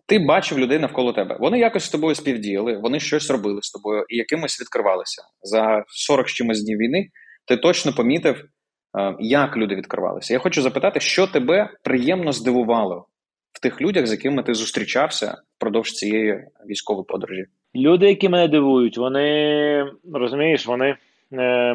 Ти 0.06 0.18
бачив 0.18 0.58
людей 0.58 0.78
навколо 0.78 1.12
тебе. 1.12 1.36
Вони 1.40 1.58
якось 1.58 1.84
з 1.84 1.90
тобою 1.90 2.14
співдіяли, 2.14 2.76
вони 2.76 3.00
щось 3.00 3.30
робили 3.30 3.62
з 3.62 3.70
тобою 3.70 4.04
і 4.08 4.16
якимось 4.16 4.60
відкривалися. 4.60 5.22
За 5.42 5.84
40 5.88 6.28
з 6.28 6.32
чимось 6.32 6.64
днів 6.64 6.78
війни 6.78 7.08
ти 7.46 7.56
точно 7.56 7.92
помітив, 7.92 8.44
як 9.20 9.56
люди 9.56 9.74
відкривалися. 9.74 10.32
Я 10.32 10.38
хочу 10.38 10.62
запитати, 10.62 11.00
що 11.00 11.26
тебе 11.26 11.70
приємно 11.84 12.32
здивувало 12.32 13.06
в 13.52 13.60
тих 13.60 13.80
людях, 13.80 14.06
з 14.06 14.10
якими 14.10 14.42
ти 14.42 14.54
зустрічався 14.54 15.38
впродовж 15.56 15.92
цієї 15.92 16.44
військової 16.68 17.04
подорожі? 17.08 17.44
Люди, 17.74 18.08
які 18.08 18.28
мене 18.28 18.48
дивують, 18.48 18.98
вони 18.98 19.86
розумієш, 20.12 20.66
вони. 20.66 20.96
Е, 21.32 21.74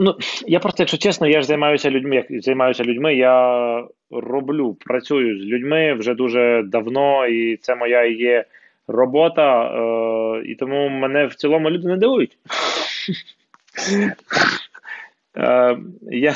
ну, 0.00 0.16
Я 0.46 0.60
просто, 0.60 0.82
якщо 0.82 0.98
чесно, 0.98 1.26
я 1.26 1.40
ж 1.40 1.46
займаюся 1.46 1.90
людьми. 1.90 2.16
Як 2.16 2.42
займаюся 2.42 2.84
людьми, 2.84 3.14
я 3.14 3.84
роблю, 4.10 4.76
працюю 4.80 5.38
з 5.38 5.44
людьми 5.44 5.94
вже 5.94 6.14
дуже 6.14 6.62
давно, 6.66 7.26
і 7.26 7.56
це 7.56 7.74
моя 7.74 8.04
є 8.04 8.44
робота. 8.88 9.64
Е, 9.64 10.42
І 10.46 10.54
тому 10.54 10.88
мене 10.88 11.26
в 11.26 11.34
цілому 11.34 11.70
люди 11.70 11.88
не 11.88 11.96
дивують. 11.96 12.38
Е, 15.36 15.78
я 16.10 16.34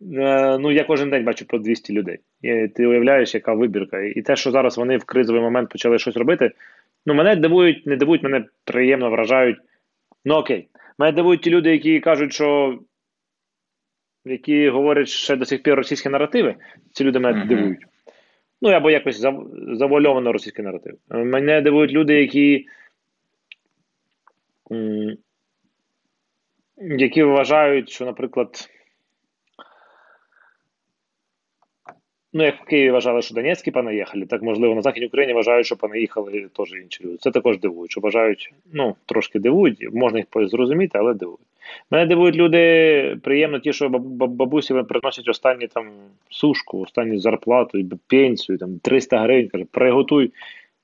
ну, 0.00 0.70
я 0.70 0.84
кожен 0.84 1.10
день 1.10 1.24
бачу 1.24 1.46
по 1.46 1.58
200 1.58 1.92
людей. 1.92 2.18
І 2.42 2.68
ти 2.68 2.86
уявляєш, 2.86 3.34
яка 3.34 3.54
вибірка. 3.54 4.00
І 4.00 4.22
те, 4.22 4.36
що 4.36 4.50
зараз 4.50 4.78
вони 4.78 4.96
в 4.96 5.04
кризовий 5.04 5.42
момент 5.42 5.70
почали 5.70 5.98
щось 5.98 6.16
робити, 6.16 6.50
ну 7.06 7.14
мене 7.14 7.36
дивують, 7.36 7.86
не 7.86 7.96
дивують, 7.96 8.22
мене 8.22 8.44
приємно 8.64 9.10
вражають. 9.10 9.58
Ну 10.24 10.34
окей. 10.34 10.68
Мене 10.98 11.12
дивують 11.12 11.42
ті 11.42 11.50
люди, 11.50 11.70
які 11.70 12.00
кажуть, 12.00 12.32
що 12.32 12.78
які 14.24 14.68
говорять 14.68 15.08
ще 15.08 15.36
до 15.36 15.44
сих 15.44 15.62
пір 15.62 15.74
російські 15.74 16.08
наративи. 16.08 16.54
Ці 16.92 17.04
люди 17.04 17.18
мене 17.18 17.38
mm-hmm. 17.38 17.48
дивують. 17.48 17.80
Ну, 18.62 18.70
або 18.70 18.90
якось 18.90 19.20
завуальовано 19.72 20.32
російський 20.32 20.64
наратив. 20.64 20.98
Мене 21.08 21.60
дивують 21.60 21.92
люди, 21.92 22.14
які 22.14 22.66
які 26.76 27.22
вважають, 27.22 27.90
що, 27.90 28.04
наприклад, 28.04 28.68
ну, 32.32 32.44
як 32.44 32.62
в 32.62 32.64
Києві 32.64 32.90
вважали, 32.90 33.22
що 33.22 33.34
Донецькі 33.34 33.70
понаїхали, 33.70 34.26
так 34.26 34.42
можливо 34.42 34.74
на 34.74 34.82
Західній 34.82 35.06
Україні 35.06 35.34
вважають, 35.34 35.66
що 35.66 35.76
понаїхали 35.76 36.46
теж 36.56 36.72
інші 36.82 37.04
люди. 37.04 37.16
Це 37.16 37.30
також 37.30 37.58
дивують, 37.58 37.90
що 37.90 38.00
вважають, 38.00 38.52
ну, 38.72 38.96
трошки 39.06 39.38
дивують, 39.38 39.88
можна 39.92 40.18
їх 40.18 40.48
зрозуміти, 40.48 40.98
але 40.98 41.14
дивують. 41.14 41.40
Мене 41.90 42.06
дивують 42.06 42.36
люди, 42.36 43.18
приємно 43.22 43.58
ті, 43.58 43.72
що 43.72 43.88
бабусі 43.88 44.74
приносять 44.88 45.28
останні 45.28 45.66
там 45.66 45.86
сушку, 46.30 46.80
останню 46.80 47.18
зарплату, 47.18 47.78
пенсію, 48.06 48.58
там 48.58 48.78
300 48.78 49.18
гривень, 49.18 49.48
каже, 49.48 49.64
приготуй 49.70 50.32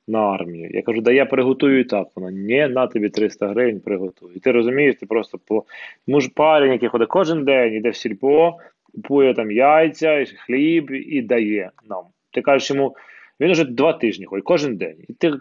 на 0.08 0.18
армію. 0.18 0.70
Я 0.72 0.82
кажу, 0.82 1.00
да 1.00 1.12
я 1.12 1.26
приготую 1.26 1.80
і 1.80 1.84
так. 1.84 2.08
Вона 2.16 2.30
ні, 2.30 2.68
на 2.68 2.86
тобі 2.86 3.08
300 3.08 3.48
гривень 3.48 3.80
приготую. 3.80 4.32
І 4.36 4.38
ти 4.38 4.52
розумієш, 4.52 4.96
ти 5.00 5.06
просто 5.06 5.38
по 5.46 5.64
муж 6.06 6.28
парень, 6.28 6.72
який 6.72 6.88
ходить 6.88 7.08
кожен 7.08 7.44
день, 7.44 7.74
іде 7.74 7.90
в 7.90 7.96
сільпо, 7.96 8.54
купує 8.94 9.34
там 9.34 9.50
яйця, 9.50 10.24
хліб 10.46 10.90
і 10.90 11.22
дає 11.22 11.70
нам. 11.88 12.04
Ти 12.32 12.42
кажеш 12.42 12.70
йому, 12.70 12.96
він 13.40 13.50
уже 13.50 13.64
два 13.64 13.92
тижні 13.92 14.26
ходить, 14.26 14.44
кожен 14.44 14.76
день. 14.76 14.96
І 15.08 15.12
ти, 15.12 15.32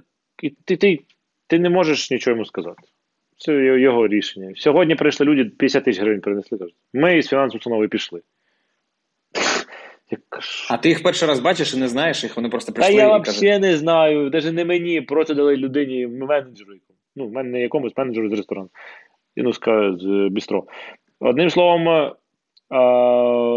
і 0.44 0.50
ти, 0.50 0.78
ти, 0.78 1.00
ти 1.48 1.60
не 1.60 1.70
можеш 1.70 2.12
нічого 2.12 2.36
йому 2.36 2.46
сказати. 2.46 2.84
Це 3.38 3.54
його 3.80 4.08
рішення. 4.08 4.54
Сьогодні 4.56 4.96
прийшли 4.96 5.26
люди 5.26 5.46
50 5.46 5.84
тисяч 5.84 6.02
гривень 6.02 6.22
принесли. 6.22 6.58
кажуть. 6.58 6.76
Ми 6.94 7.18
із 7.18 7.28
фінансової 7.28 7.58
установи 7.58 7.88
пішли. 7.88 8.22
А 10.70 10.78
ти 10.78 10.90
їх 10.90 11.04
перший 11.04 11.28
раз 11.28 11.40
бачиш 11.40 11.74
і 11.74 11.78
не 11.78 11.88
знаєш 11.88 12.24
їх, 12.24 12.36
вони 12.36 12.50
просто 12.50 12.74
прийшли. 12.74 12.96
Та 12.96 13.02
я 13.02 13.18
взагалі 13.18 13.60
не 13.60 13.78
знаю, 13.78 14.30
навіть 14.30 14.54
не 14.54 14.66
мені, 14.66 15.02
просто 15.02 15.34
дали 15.34 15.58
людині 15.58 16.08
менеджеру. 16.08 16.74
Ну, 17.16 17.28
в 17.28 17.32
мене 17.32 17.50
не 17.50 17.62
якомусь 17.62 17.98
менеджеру 17.98 18.30
з 18.30 18.34
ресторану. 18.34 18.70
Ну, 19.36 19.54
з 19.54 20.30
бістро. 20.32 20.64
Одним 21.20 21.50
словом, 21.50 22.12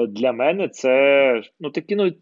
для 0.09 0.33
мене 0.33 0.68
це 0.68 1.42
ну 1.61 1.71
такі, 1.71 1.97
ну 1.97 2.12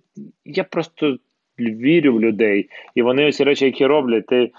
я 0.45 0.65
просто 0.65 1.17
вірю 1.59 2.15
в 2.15 2.21
людей. 2.21 2.69
І 2.95 3.03
вони 3.03 3.33
ці 3.33 3.45
речі, 3.45 3.65
які 3.65 3.87
роблять, 3.87 4.27
ти. 4.27 4.51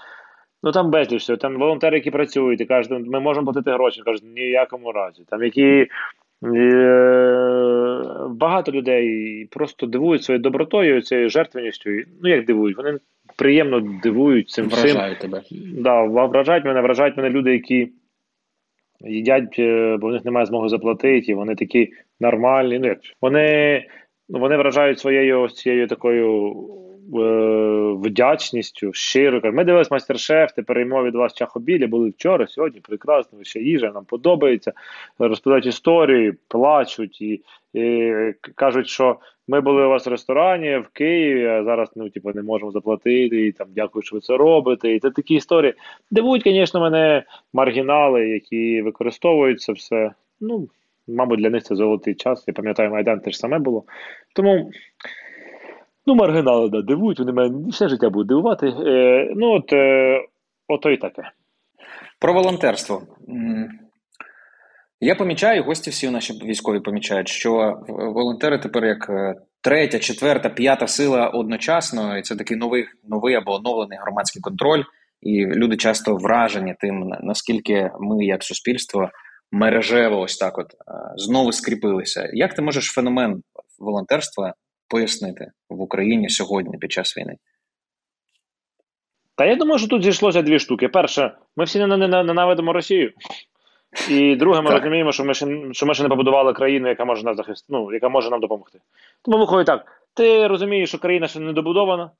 Ну 0.62 0.72
там 0.72 0.90
безліч. 0.90 1.26
Там 1.26 1.58
волонтери, 1.58 1.96
які 1.96 2.10
працюють, 2.10 2.60
і 2.60 2.64
кажуть, 2.64 3.06
ми 3.06 3.20
можемо 3.20 3.52
платити 3.52 3.72
гроші, 3.72 4.02
кажуть, 4.02 4.22
ніякому 4.36 4.92
разі. 4.92 5.22
Там 5.30 5.42
які 5.42 5.86
Е, 6.44 8.04
багато 8.30 8.72
людей 8.72 9.44
просто 9.50 9.86
дивують 9.86 10.22
своєю 10.22 10.42
добротою, 10.42 11.02
цією 11.02 11.30
жертвеністю. 11.30 11.90
Ну, 12.22 12.28
як 12.30 12.44
дивують, 12.44 12.76
вони 12.76 12.98
приємно 13.36 13.80
дивують 14.02 14.50
цим 14.50 14.68
Вражають 14.68 15.18
всім. 15.18 15.30
тебе. 15.30 15.42
Да, 15.82 16.02
Вражають 16.02 16.64
мене, 16.64 16.80
вражають 16.80 17.16
мене 17.16 17.30
люди, 17.30 17.52
які 17.52 17.88
їдять, 19.00 19.56
е, 19.58 19.96
бо 20.00 20.08
в 20.08 20.12
них 20.12 20.24
немає 20.24 20.46
змоги 20.46 20.68
заплатити, 20.68 21.32
і 21.32 21.34
вони 21.34 21.54
такі 21.54 21.92
нормальні. 22.20 22.78
Ну, 22.78 22.94
Вони 23.20 23.84
вони 24.28 24.56
вражають 24.56 24.98
своєю 24.98 25.40
ось 25.40 25.54
цією 25.54 25.86
такою 25.86 26.54
Е, 27.14 27.92
вдячністю, 27.92 28.92
щиро. 28.92 29.52
Ми 29.52 29.64
дивились 29.64 29.90
майстер-шеф, 29.90 30.52
тепер 30.52 30.80
ймо 30.80 31.04
від 31.04 31.14
вас 31.14 31.34
чахобілі, 31.34 31.86
були 31.86 32.10
вчора, 32.10 32.46
сьогодні 32.46 32.80
прекрасно, 32.80 33.38
ще 33.42 33.60
їжа, 33.60 33.90
нам 33.94 34.04
подобається. 34.04 34.72
Розповідають 35.18 35.66
історії, 35.66 36.32
плачуть 36.48 37.20
і, 37.20 37.42
і 37.74 38.12
кажуть, 38.54 38.88
що 38.88 39.16
ми 39.48 39.60
були 39.60 39.86
у 39.86 39.88
вас 39.88 40.06
в 40.06 40.10
ресторані 40.10 40.76
в 40.76 40.88
Києві, 40.92 41.46
а 41.46 41.64
зараз 41.64 41.88
ну, 41.96 42.10
типу, 42.10 42.32
не 42.34 42.42
можемо 42.42 42.70
заплатити. 42.70 43.46
і 43.46 43.52
там 43.52 43.66
Дякую, 43.70 44.02
що 44.02 44.16
ви 44.16 44.20
це 44.20 44.36
робите. 44.36 44.94
І 44.94 45.00
це 45.00 45.10
такі 45.10 45.34
історії. 45.34 45.74
Дивують, 46.10 46.42
звісно, 46.42 46.80
мене 46.80 47.22
маргінали, 47.52 48.28
які 48.28 48.82
використовують 48.82 49.60
це 49.60 49.72
все. 49.72 50.10
Ну, 50.40 50.68
Мабуть, 51.08 51.40
для 51.40 51.50
них 51.50 51.62
це 51.62 51.74
золотий 51.74 52.14
час. 52.14 52.44
Я 52.46 52.54
пам'ятаю, 52.54 52.90
Майдан 52.90 53.20
теж 53.20 53.36
саме 53.36 53.58
було. 53.58 53.84
Тому. 54.34 54.70
Ну, 56.06 56.14
маргінали, 56.14 56.68
да, 56.68 56.82
дивують, 56.82 57.18
вони 57.18 57.32
мене 57.32 57.68
все 57.70 57.88
життя 57.88 58.10
будуть 58.10 58.28
дивувати. 58.28 58.66
Е, 58.66 59.32
Ну, 59.36 59.52
от 59.52 59.72
е, 59.72 60.20
ото 60.68 60.90
і 60.90 60.96
таке. 60.96 61.22
Про 62.20 62.32
волонтерство. 62.32 63.02
Я 65.00 65.14
помічаю, 65.14 65.64
гості 65.64 65.90
всі 65.90 66.10
наші 66.10 66.32
військові 66.32 66.80
помічають, 66.80 67.28
що 67.28 67.80
волонтери 67.88 68.58
тепер 68.58 68.84
як 68.84 69.10
е, 69.10 69.34
третя, 69.60 69.98
четверта, 69.98 70.48
п'ята 70.48 70.86
сила 70.86 71.28
одночасно, 71.28 72.18
і 72.18 72.22
це 72.22 72.36
такий 72.36 72.56
новий 72.56 72.84
новий 73.08 73.34
або 73.34 73.52
оновлений 73.52 73.98
громадський 74.02 74.42
контроль. 74.42 74.82
І 75.22 75.46
люди 75.46 75.76
часто 75.76 76.16
вражені 76.16 76.74
тим, 76.80 77.12
наскільки 77.20 77.90
ми, 78.00 78.24
як 78.24 78.42
суспільство, 78.42 79.10
мережево 79.52 80.20
ось 80.20 80.36
так 80.36 80.58
от 80.58 80.74
е, 80.74 80.76
знову 81.16 81.52
скріпилися. 81.52 82.30
Як 82.32 82.54
ти 82.54 82.62
можеш 82.62 82.84
феномен 82.84 83.42
волонтерства 83.78 84.54
пояснити 84.88 85.50
в 85.68 85.80
Україні 85.80 86.28
сьогодні 86.28 86.78
під 86.78 86.92
час 86.92 87.16
війни? 87.16 87.36
Та 89.36 89.44
я 89.44 89.56
думаю, 89.56 89.78
що 89.78 89.88
тут 89.88 90.02
зійшлося 90.02 90.42
дві 90.42 90.58
штуки. 90.58 90.88
Перше, 90.88 91.36
ми 91.56 91.64
всі 91.64 91.86
ненавидимо 91.86 92.72
Росію. 92.72 93.12
І 94.10 94.36
друге, 94.36 94.60
ми 94.60 94.70
розуміємо, 94.70 95.12
що 95.12 95.24
ми 95.24 95.34
ще 95.34 95.46
що 95.72 95.86
ми 95.86 95.94
ще 95.94 96.02
не 96.02 96.08
побудували 96.08 96.52
країну, 96.52 96.88
яка 96.88 97.04
може 97.04 97.24
нас 97.24 97.36
захистити, 97.36 97.72
ну, 97.72 97.92
яка 97.92 98.08
може 98.08 98.30
нам 98.30 98.40
допомогти. 98.40 98.78
Тому 99.22 99.38
виходить 99.38 99.66
так: 99.66 100.02
ти 100.14 100.46
розумієш, 100.46 100.88
що 100.88 100.98
країна 100.98 101.28
ще 101.28 101.40
не 101.40 101.52
добудована, 101.52 102.10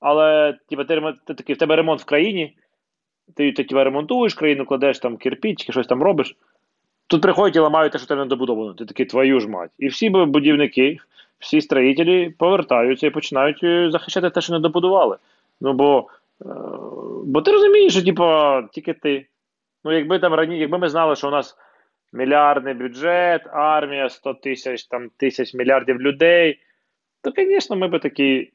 але 0.00 0.58
типу, 0.68 0.84
ти, 0.84 1.00
ти, 1.26 1.34
ти, 1.34 1.52
в 1.52 1.56
тебе 1.56 1.76
ремонт 1.76 2.00
в 2.00 2.04
країні, 2.04 2.56
ти 3.36 3.52
ти 3.52 3.64
тебе 3.64 3.84
ремонтуєш 3.84 4.34
країну, 4.34 4.66
кладеш 4.66 4.98
там 4.98 5.16
кирпички, 5.16 5.72
щось 5.72 5.86
там 5.86 6.02
робиш. 6.02 6.36
Тут 7.08 7.22
приходять 7.22 7.56
і 7.56 7.58
ламають 7.58 7.92
те, 7.92 7.98
що 7.98 8.06
тебе 8.06 8.22
не 8.22 8.28
добудовано. 8.28 8.74
Ти 8.74 8.84
такий 8.84 9.06
твою 9.06 9.40
ж 9.40 9.48
мать. 9.48 9.70
І 9.78 9.88
всі 9.88 10.10
будівники, 10.10 10.98
всі 11.38 11.60
строїтелі 11.60 12.30
повертаються 12.30 13.06
і 13.06 13.10
починають 13.10 13.64
е, 13.64 13.90
захищати 13.90 14.30
те, 14.30 14.40
що 14.40 14.52
не 14.52 14.58
добудували. 14.58 15.16
Ну 15.60 15.72
бо 15.72 16.08
е, 16.42 16.44
бо 17.24 17.42
ти 17.42 17.52
розумієш, 17.52 17.92
що 17.92 18.04
типу, 18.04 18.24
тільки 18.72 18.92
ти. 18.92 19.26
Ну, 19.84 19.92
якби 19.92 20.18
там 20.18 20.34
раніше, 20.34 20.60
якби 20.60 20.78
ми 20.78 20.88
знали, 20.88 21.16
що 21.16 21.28
у 21.28 21.30
нас 21.30 21.56
мільярдний 22.12 22.74
бюджет, 22.74 23.42
армія, 23.52 24.08
100 24.08 24.34
тисяч 24.34 24.84
там 24.84 25.10
тисяч 25.16 25.54
мільярдів 25.54 26.00
людей, 26.00 26.60
то, 27.22 27.32
звісно, 27.36 27.76
ми 27.76 27.88
би 27.88 27.98
такі. 27.98 28.52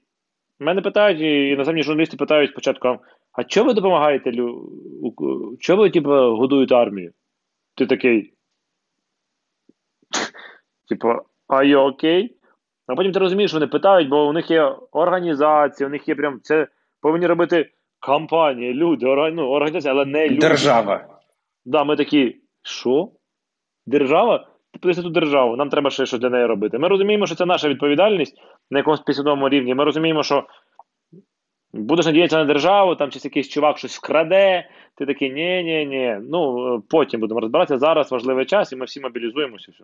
Мене 0.60 0.82
питають, 0.82 1.22
і 1.22 1.50
іноземні 1.50 1.84
журналісти 1.84 2.18
питають 2.18 2.52
спочатку: 2.52 3.00
а 3.32 3.44
чого 3.44 3.68
ви 3.68 3.74
допомагаєте? 3.74 4.32
Чого 5.60 5.82
ви 5.82 5.89
типу, 5.89 6.10
годуєте 6.10 6.76
армію? 6.76 7.12
Ти 7.76 7.86
такий. 7.86 8.34
Типу, 10.89 11.13
а 11.48 11.56
you 11.56 11.80
окей? 11.80 12.38
А 12.88 12.96
потім 12.96 13.12
ти 13.12 13.19
розумієш, 13.19 13.52
що 13.52 13.58
вони 13.58 13.67
питають, 13.67 14.10
бо 14.10 14.28
у 14.28 14.34
них 14.34 14.52
є 14.52 14.76
організація, 14.91 15.88
у 15.88 15.89
них 15.91 16.08
є 16.08 16.15
прям 16.15 16.39
це 16.43 16.67
повинні 17.02 17.28
робити 17.28 17.69
компанії, 18.00 18.74
люди, 18.74 19.06
ну, 19.06 19.50
організація, 19.50 19.93
але 19.93 20.06
не 20.06 20.30
люди. 20.30 20.48
Держава. 20.48 21.08
Да, 21.65 21.84
Ми 21.84 21.96
такі, 21.96 22.36
що? 22.62 23.10
Держава? 23.86 24.38
Ти 24.72 24.80
подивися 24.80 25.02
ту 25.02 25.10
державу, 25.10 25.56
нам 25.56 25.69
треба 25.69 25.89
ще 25.89 26.06
щось 26.06 26.19
для 26.19 26.30
неї 26.30 26.46
робити. 26.46 26.80
Ми 26.80 26.88
розуміємо, 26.88 27.26
що 27.26 27.36
це 27.36 27.46
наша 27.46 27.69
відповідальність 27.69 28.36
на 28.72 28.80
якомусь 28.80 29.00
підсвідомому 29.00 29.50
рівні. 29.50 29.76
Ми 29.76 29.84
розуміємо, 29.84 30.24
що 30.24 30.43
будеш 31.74 32.06
надіятися 32.06 32.38
на 32.38 32.46
державу, 32.46 32.96
там 32.96 33.12
чи 33.12 33.19
якийсь 33.24 33.50
чувак 33.50 33.78
щось 33.78 33.98
вкраде, 33.98 34.69
ти 34.96 35.06
такий, 35.06 35.30
ні 35.30 35.63
ні 35.63 35.86
ні 35.86 36.17
Ну, 36.22 36.82
потім 36.89 37.19
будемо 37.19 37.39
розбиратися. 37.39 37.80
Зараз 37.80 38.12
важливий 38.12 38.46
час, 38.46 38.72
і 38.72 38.76
ми 38.76 38.86
всі 38.86 39.02
мобілізуємося. 39.02 39.72
все. 39.72 39.84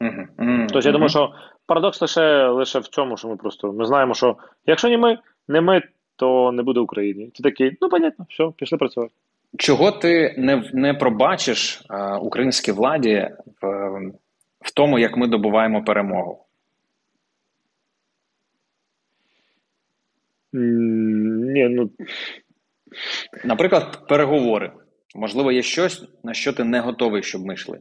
Mm-hmm. 0.00 0.26
Mm-hmm. 0.38 0.66
Тобто, 0.68 0.88
я 0.88 0.92
думаю, 0.92 1.08
що 1.08 1.32
парадокс 1.66 2.00
лише 2.00 2.48
лише 2.48 2.78
в 2.78 2.86
цьому, 2.86 3.16
що 3.16 3.28
ми 3.28 3.36
просто 3.36 3.72
ми 3.72 3.86
знаємо, 3.86 4.14
що 4.14 4.36
якщо 4.66 4.88
не 4.88 4.98
ми, 4.98 5.18
не 5.48 5.60
ми, 5.60 5.82
то 6.16 6.52
не 6.52 6.62
буде 6.62 6.80
України. 6.80 7.30
Ти 7.34 7.42
такий, 7.42 7.78
ну 7.80 7.88
понятно, 7.88 8.26
все, 8.28 8.50
пішли 8.56 8.78
працювати. 8.78 9.12
Чого 9.58 9.92
ти 9.92 10.34
не 10.38 10.70
не 10.72 10.94
пробачиш 10.94 11.82
а, 11.88 12.18
українській 12.18 12.72
владі 12.72 13.30
в, 13.62 13.66
в 14.60 14.74
тому, 14.74 14.98
як 14.98 15.16
ми 15.16 15.26
добуваємо 15.26 15.84
перемогу? 15.84 16.46
Ні, 20.52 21.68
ну... 21.68 21.90
Наприклад, 23.44 24.08
переговори. 24.08 24.72
Можливо, 25.14 25.52
є 25.52 25.62
щось, 25.62 26.08
на 26.24 26.34
що 26.34 26.52
ти 26.52 26.64
не 26.64 26.80
готовий, 26.80 27.22
щоб 27.22 27.46
ми 27.46 27.54
йшли. 27.54 27.80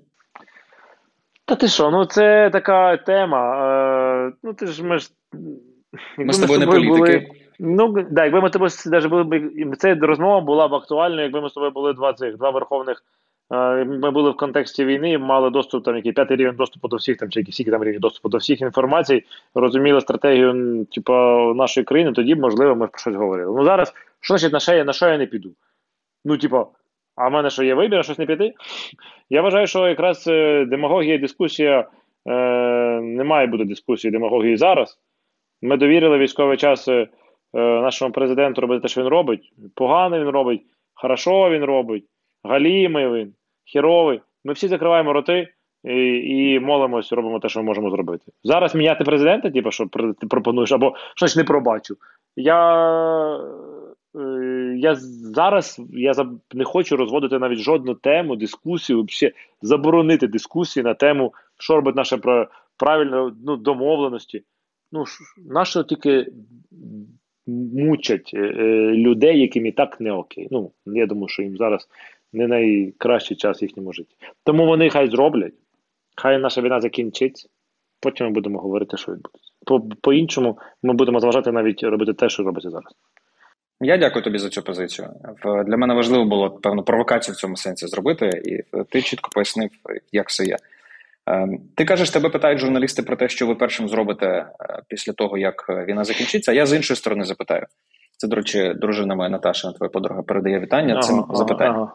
Та 1.45 1.55
ти 1.55 1.67
що, 1.67 1.91
ну 1.91 2.05
це 2.05 2.49
така 2.49 2.97
тема. 2.97 3.57
Е, 4.27 4.33
ну 4.43 4.53
ти 4.53 4.67
ж 4.67 4.83
ми 4.83 4.99
ж. 4.99 5.09
Ми 6.17 6.33
з 6.33 6.39
тобою 6.39 6.59
не 6.59 6.65
політики. 6.65 6.89
Були, 6.89 7.27
ну, 7.59 7.93
так, 7.93 8.23
якби 8.23 8.41
ми 8.41 8.49
тобою 8.49 8.71
навіть 8.85 9.05
були 9.05 9.23
б. 9.23 9.75
Ця 9.77 9.95
розмова 9.95 10.41
була 10.41 10.67
б 10.67 10.73
актуальна, 10.73 11.21
якби 11.21 11.41
ми 11.41 11.49
з 11.49 11.53
тобою 11.53 11.71
були 11.71 11.93
два 11.93 12.13
цих 12.13 12.37
два 12.37 12.49
верховних. 12.49 13.03
Е, 13.51 13.85
ми 13.85 14.11
були 14.11 14.31
в 14.31 14.37
контексті 14.37 14.85
війни, 14.85 15.17
мали 15.17 15.49
доступ 15.49 15.85
там, 15.85 15.95
який 15.95 16.11
п'ятий 16.11 16.37
рівень 16.37 16.55
доступу 16.55 16.87
до 16.87 16.95
всіх, 16.95 17.17
там 17.17 17.29
чи 17.29 17.39
які 17.39 17.63
там 17.63 17.83
рівні 17.83 17.99
доступу 17.99 18.29
до 18.29 18.37
всіх 18.37 18.61
інформацій, 18.61 19.23
розуміли 19.55 20.01
стратегію 20.01 20.85
типу, 20.85 21.13
нашої 21.55 21.83
країни, 21.83 22.11
тоді, 22.11 22.35
можливо, 22.35 22.75
ми 22.75 22.87
про 22.87 22.99
щось 22.99 23.15
говорили. 23.15 23.53
Ну 23.57 23.65
зараз, 23.65 23.93
що 24.19 24.37
значить 24.37 24.53
на 24.53 24.59
що 24.59 24.73
я, 24.73 24.83
на 24.83 24.93
що 24.93 25.07
я 25.07 25.17
не 25.17 25.25
піду? 25.25 25.51
Ну, 26.25 26.37
типу, 26.37 26.67
а 27.15 27.27
в 27.27 27.31
мене 27.31 27.49
що 27.49 27.63
є 27.63 27.75
вибір, 27.75 27.99
а 27.99 28.03
щось 28.03 28.19
не 28.19 28.25
піти? 28.25 28.53
Я 29.29 29.41
вважаю, 29.41 29.67
що 29.67 29.87
якраз 29.87 30.27
е, 30.27 30.65
демагогія, 30.65 31.17
дискусія 31.17 31.87
е, 32.27 32.33
не 33.01 33.23
має 33.23 33.47
бути 33.47 33.65
дискусії 33.65 34.11
демагогії 34.11 34.57
зараз. 34.57 34.99
Ми 35.61 35.77
довірили 35.77 36.17
військовий 36.17 36.57
час 36.57 36.87
е, 36.87 37.07
нашому 37.53 38.11
президенту 38.11 38.61
робити 38.61 38.81
те, 38.81 38.87
що 38.87 39.01
він 39.01 39.07
робить. 39.07 39.53
Погано 39.75 40.19
він 40.19 40.29
робить, 40.29 40.61
хорошо 40.93 41.49
він 41.49 41.63
робить, 41.63 42.03
галімий 42.43 43.09
він, 43.09 43.33
хіровий. 43.65 44.21
Ми 44.43 44.53
всі 44.53 44.67
закриваємо 44.67 45.13
роти 45.13 45.47
і 45.83 46.17
і 46.17 46.59
молимось, 46.59 47.11
робимо 47.11 47.39
те, 47.39 47.49
що 47.49 47.59
ми 47.59 47.65
можемо 47.65 47.89
зробити. 47.89 48.23
Зараз 48.43 48.75
міняти 48.75 49.03
президента, 49.03 49.49
типу, 49.49 49.71
що 49.71 49.87
ти 50.21 50.27
пропонуєш, 50.27 50.71
або 50.71 50.95
щось 51.15 51.35
не 51.35 51.43
пробачу. 51.43 51.95
Я 52.35 52.85
Е, 53.35 53.74
я 54.77 54.95
зараз 55.35 55.81
я 55.89 56.13
не 56.53 56.63
хочу 56.63 56.97
розводити 56.97 57.39
навіть 57.39 57.59
жодну 57.59 57.93
тему, 57.95 58.35
дискусію, 58.35 59.03
взагалі 59.03 59.35
заборонити 59.61 60.27
дискусії 60.27 60.83
на 60.83 60.93
тему, 60.93 61.33
що 61.59 61.75
робить 61.75 61.95
наше 61.95 62.17
правильно 62.77 63.35
ну, 63.45 63.57
домовленості. 63.57 64.43
Ну, 64.91 65.03
нащо 65.37 65.83
тільки 65.83 66.27
мучать 67.47 68.31
е, 68.33 68.39
е, 68.39 68.91
людей, 68.91 69.39
яким 69.39 69.65
і 69.65 69.71
так 69.71 70.01
не 70.01 70.11
окей. 70.11 70.47
Ну, 70.51 70.71
я 70.85 71.05
думаю, 71.05 71.27
що 71.27 71.43
їм 71.43 71.57
зараз 71.57 71.87
не 72.33 72.47
найкращий 72.47 73.37
час 73.37 73.61
їхньому 73.61 73.93
житті. 73.93 74.15
Тому 74.43 74.65
вони 74.65 74.89
хай 74.89 75.09
зроблять, 75.09 75.53
хай 76.15 76.39
наша 76.39 76.61
війна 76.61 76.81
закінчиться, 76.81 77.49
потім 77.99 78.27
ми 78.27 78.33
будемо 78.33 78.59
говорити, 78.59 78.97
що 78.97 79.11
відбудеться. 79.11 79.51
По-іншому 80.01 80.59
ми 80.83 80.93
будемо 80.93 81.19
зважати 81.19 81.51
навіть 81.51 81.83
робити 81.83 82.13
те, 82.13 82.29
що 82.29 82.43
робиться 82.43 82.69
зараз. 82.69 82.93
Я 83.85 83.97
дякую 83.97 84.23
тобі 84.23 84.37
за 84.37 84.49
цю 84.49 84.61
позицію. 84.61 85.09
Для 85.67 85.77
мене 85.77 85.93
важливо 85.93 86.25
було 86.25 86.49
певну 86.49 86.83
провокацію 86.83 87.33
в 87.35 87.37
цьому 87.37 87.57
сенсі 87.57 87.87
зробити, 87.87 88.29
і 88.45 88.77
ти 88.83 89.01
чітко 89.01 89.29
пояснив, 89.33 89.69
як 90.11 90.29
все 90.29 90.45
є. 90.45 90.57
Ем, 91.25 91.59
ти 91.75 91.85
кажеш, 91.85 92.09
тебе 92.09 92.29
питають 92.29 92.59
журналісти 92.59 93.03
про 93.03 93.15
те, 93.15 93.29
що 93.29 93.47
ви 93.47 93.55
першим 93.55 93.89
зробите 93.89 94.27
е, 94.27 94.47
після 94.87 95.13
того, 95.13 95.37
як 95.37 95.65
війна 95.87 96.03
закінчиться. 96.03 96.51
а 96.51 96.55
Я 96.55 96.65
з 96.65 96.73
іншої 96.73 96.97
сторони 96.97 97.23
запитаю. 97.23 97.65
Це, 98.17 98.27
до 98.27 98.35
речі, 98.35 98.73
дружина 98.75 99.15
моя 99.15 99.29
Наташа, 99.29 99.71
твоя 99.71 99.89
подруга, 99.89 100.21
передає 100.21 100.59
вітання 100.59 100.93
ага, 100.93 101.01
цим 101.01 101.19
ага, 101.19 101.35
запитанням. 101.35 101.75
Ага. 101.75 101.93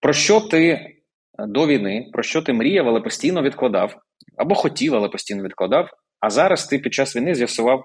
Про 0.00 0.12
що 0.12 0.40
ти 0.40 0.96
до 1.38 1.66
війни, 1.66 2.10
про 2.12 2.22
що 2.22 2.42
ти 2.42 2.52
мріяв, 2.52 2.88
але 2.88 3.00
постійно 3.00 3.42
відкладав, 3.42 3.96
або 4.36 4.54
хотів, 4.54 4.94
але 4.94 5.08
постійно 5.08 5.42
відкладав. 5.42 5.90
А 6.20 6.30
зараз 6.30 6.66
ти 6.66 6.78
під 6.78 6.94
час 6.94 7.16
війни 7.16 7.34
з'ясував, 7.34 7.84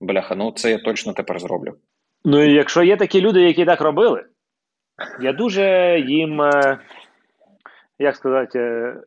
бляха, 0.00 0.34
ну 0.34 0.52
це 0.52 0.70
я 0.70 0.78
точно 0.78 1.12
тепер 1.12 1.40
зроблю. 1.40 1.76
Ну 2.24 2.44
якщо 2.44 2.82
є 2.82 2.96
такі 2.96 3.20
люди, 3.20 3.42
які 3.42 3.64
так 3.64 3.80
робили, 3.80 4.24
я 5.20 5.32
дуже 5.32 5.98
їм, 6.08 6.42
е, 6.42 6.80
як 7.98 8.16
сказати, 8.16 8.58
е, 8.58 9.02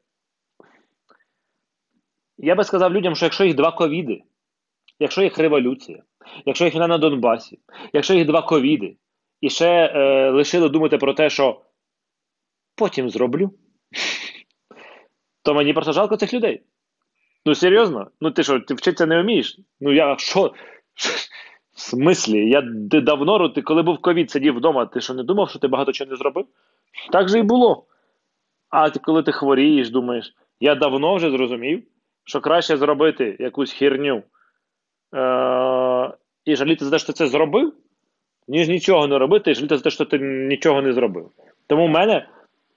я 2.37 2.55
би 2.55 2.63
сказав 2.63 2.93
людям, 2.93 3.15
що 3.15 3.25
якщо 3.25 3.43
їх 3.43 3.55
два 3.55 3.71
ковіди, 3.71 4.23
якщо 4.99 5.21
їх 5.21 5.37
революція, 5.37 6.03
якщо 6.45 6.65
їх 6.65 6.75
війна 6.75 6.87
на 6.87 6.97
Донбасі, 6.97 7.59
якщо 7.93 8.13
їх 8.13 8.27
два 8.27 8.41
ковіди, 8.41 8.97
і 9.41 9.49
ще 9.49 9.69
е, 9.69 10.29
лишили 10.29 10.69
думати 10.69 10.97
про 10.97 11.13
те, 11.13 11.29
що 11.29 11.61
потім 12.75 13.09
зроблю, 13.09 13.51
то 15.43 15.53
мені 15.53 15.73
просто 15.73 15.93
жалко 15.93 16.17
цих 16.17 16.33
людей. 16.33 16.63
Ну 17.45 17.55
серйозно? 17.55 18.11
Ну 18.21 18.31
ти 18.31 18.43
що, 18.43 18.59
ти 18.59 18.73
вчитися 18.73 19.05
не 19.05 19.21
вмієш? 19.21 19.59
Ну 19.79 19.93
я 19.93 20.17
що? 20.17 20.53
В 21.73 21.81
смислі, 21.81 22.49
я 22.49 22.61
давно, 23.01 23.49
ти 23.49 23.61
коли 23.61 23.81
був 23.81 23.97
ковід, 23.97 24.31
сидів 24.31 24.55
вдома, 24.55 24.85
ти 24.85 25.01
що 25.01 25.13
не 25.13 25.23
думав, 25.23 25.49
що 25.49 25.59
ти 25.59 25.67
багато 25.67 25.91
чого 25.91 26.11
не 26.11 26.17
зробив? 26.17 26.45
Так 27.11 27.29
же 27.29 27.39
і 27.39 27.43
було. 27.43 27.85
А 28.69 28.89
коли 28.89 29.23
ти 29.23 29.31
хворієш, 29.31 29.89
думаєш, 29.89 30.33
я 30.59 30.75
давно 30.75 31.15
вже 31.15 31.31
зрозумів, 31.31 31.83
що 32.23 32.41
краще 32.41 32.77
зробити 32.77 33.37
якусь 33.39 33.73
херню 33.73 34.23
е- 35.15 36.11
і 36.45 36.55
жаліти 36.55 36.85
за 36.85 36.91
те, 36.91 36.99
що 36.99 37.07
ти 37.07 37.13
це 37.13 37.27
зробив, 37.27 37.73
ніж 38.47 38.69
нічого 38.69 39.07
не 39.07 39.17
робити, 39.17 39.51
і 39.51 39.55
жаліти 39.55 39.77
за 39.77 39.83
те, 39.83 39.89
що 39.89 40.05
ти 40.05 40.19
нічого 40.19 40.81
не 40.81 40.93
зробив. 40.93 41.31
Тому 41.67 41.87
в 41.87 41.89
мене 41.89 42.27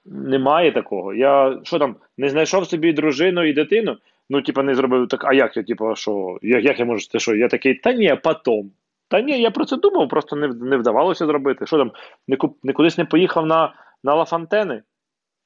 немає 0.05 0.71
такого. 0.71 1.13
Я 1.13 1.59
що 1.63 1.79
там, 1.79 1.95
не 2.17 2.29
знайшов 2.29 2.67
собі 2.67 2.93
дружину 2.93 3.43
і 3.43 3.53
дитину, 3.53 3.97
ну, 4.29 4.41
типа, 4.41 4.63
не 4.63 4.75
зробив 4.75 5.07
так, 5.07 5.25
а 5.25 5.33
як 5.33 5.57
я, 5.57 5.63
типа, 5.63 5.95
що, 5.95 6.37
як, 6.41 6.63
як 6.63 6.79
я 6.79 6.85
можу 6.85 7.07
це 7.07 7.19
що? 7.19 7.35
Я 7.35 7.47
такий, 7.47 7.75
та 7.75 7.93
ні, 7.93 8.17
потом. 8.23 8.71
Та 9.07 9.21
ні, 9.21 9.41
я 9.41 9.51
про 9.51 9.65
це 9.65 9.77
думав, 9.77 10.09
просто 10.09 10.35
не 10.35 10.47
не 10.47 10.77
вдавалося 10.77 11.25
зробити. 11.25 11.65
Що 11.65 11.77
там, 11.77 11.91
не, 12.27 12.35
куп, 12.35 12.57
не 12.63 12.73
кудись 12.73 12.97
не 12.97 13.05
поїхав 13.05 13.45
на 13.45 13.73
на 14.03 14.13
Лафантени? 14.13 14.83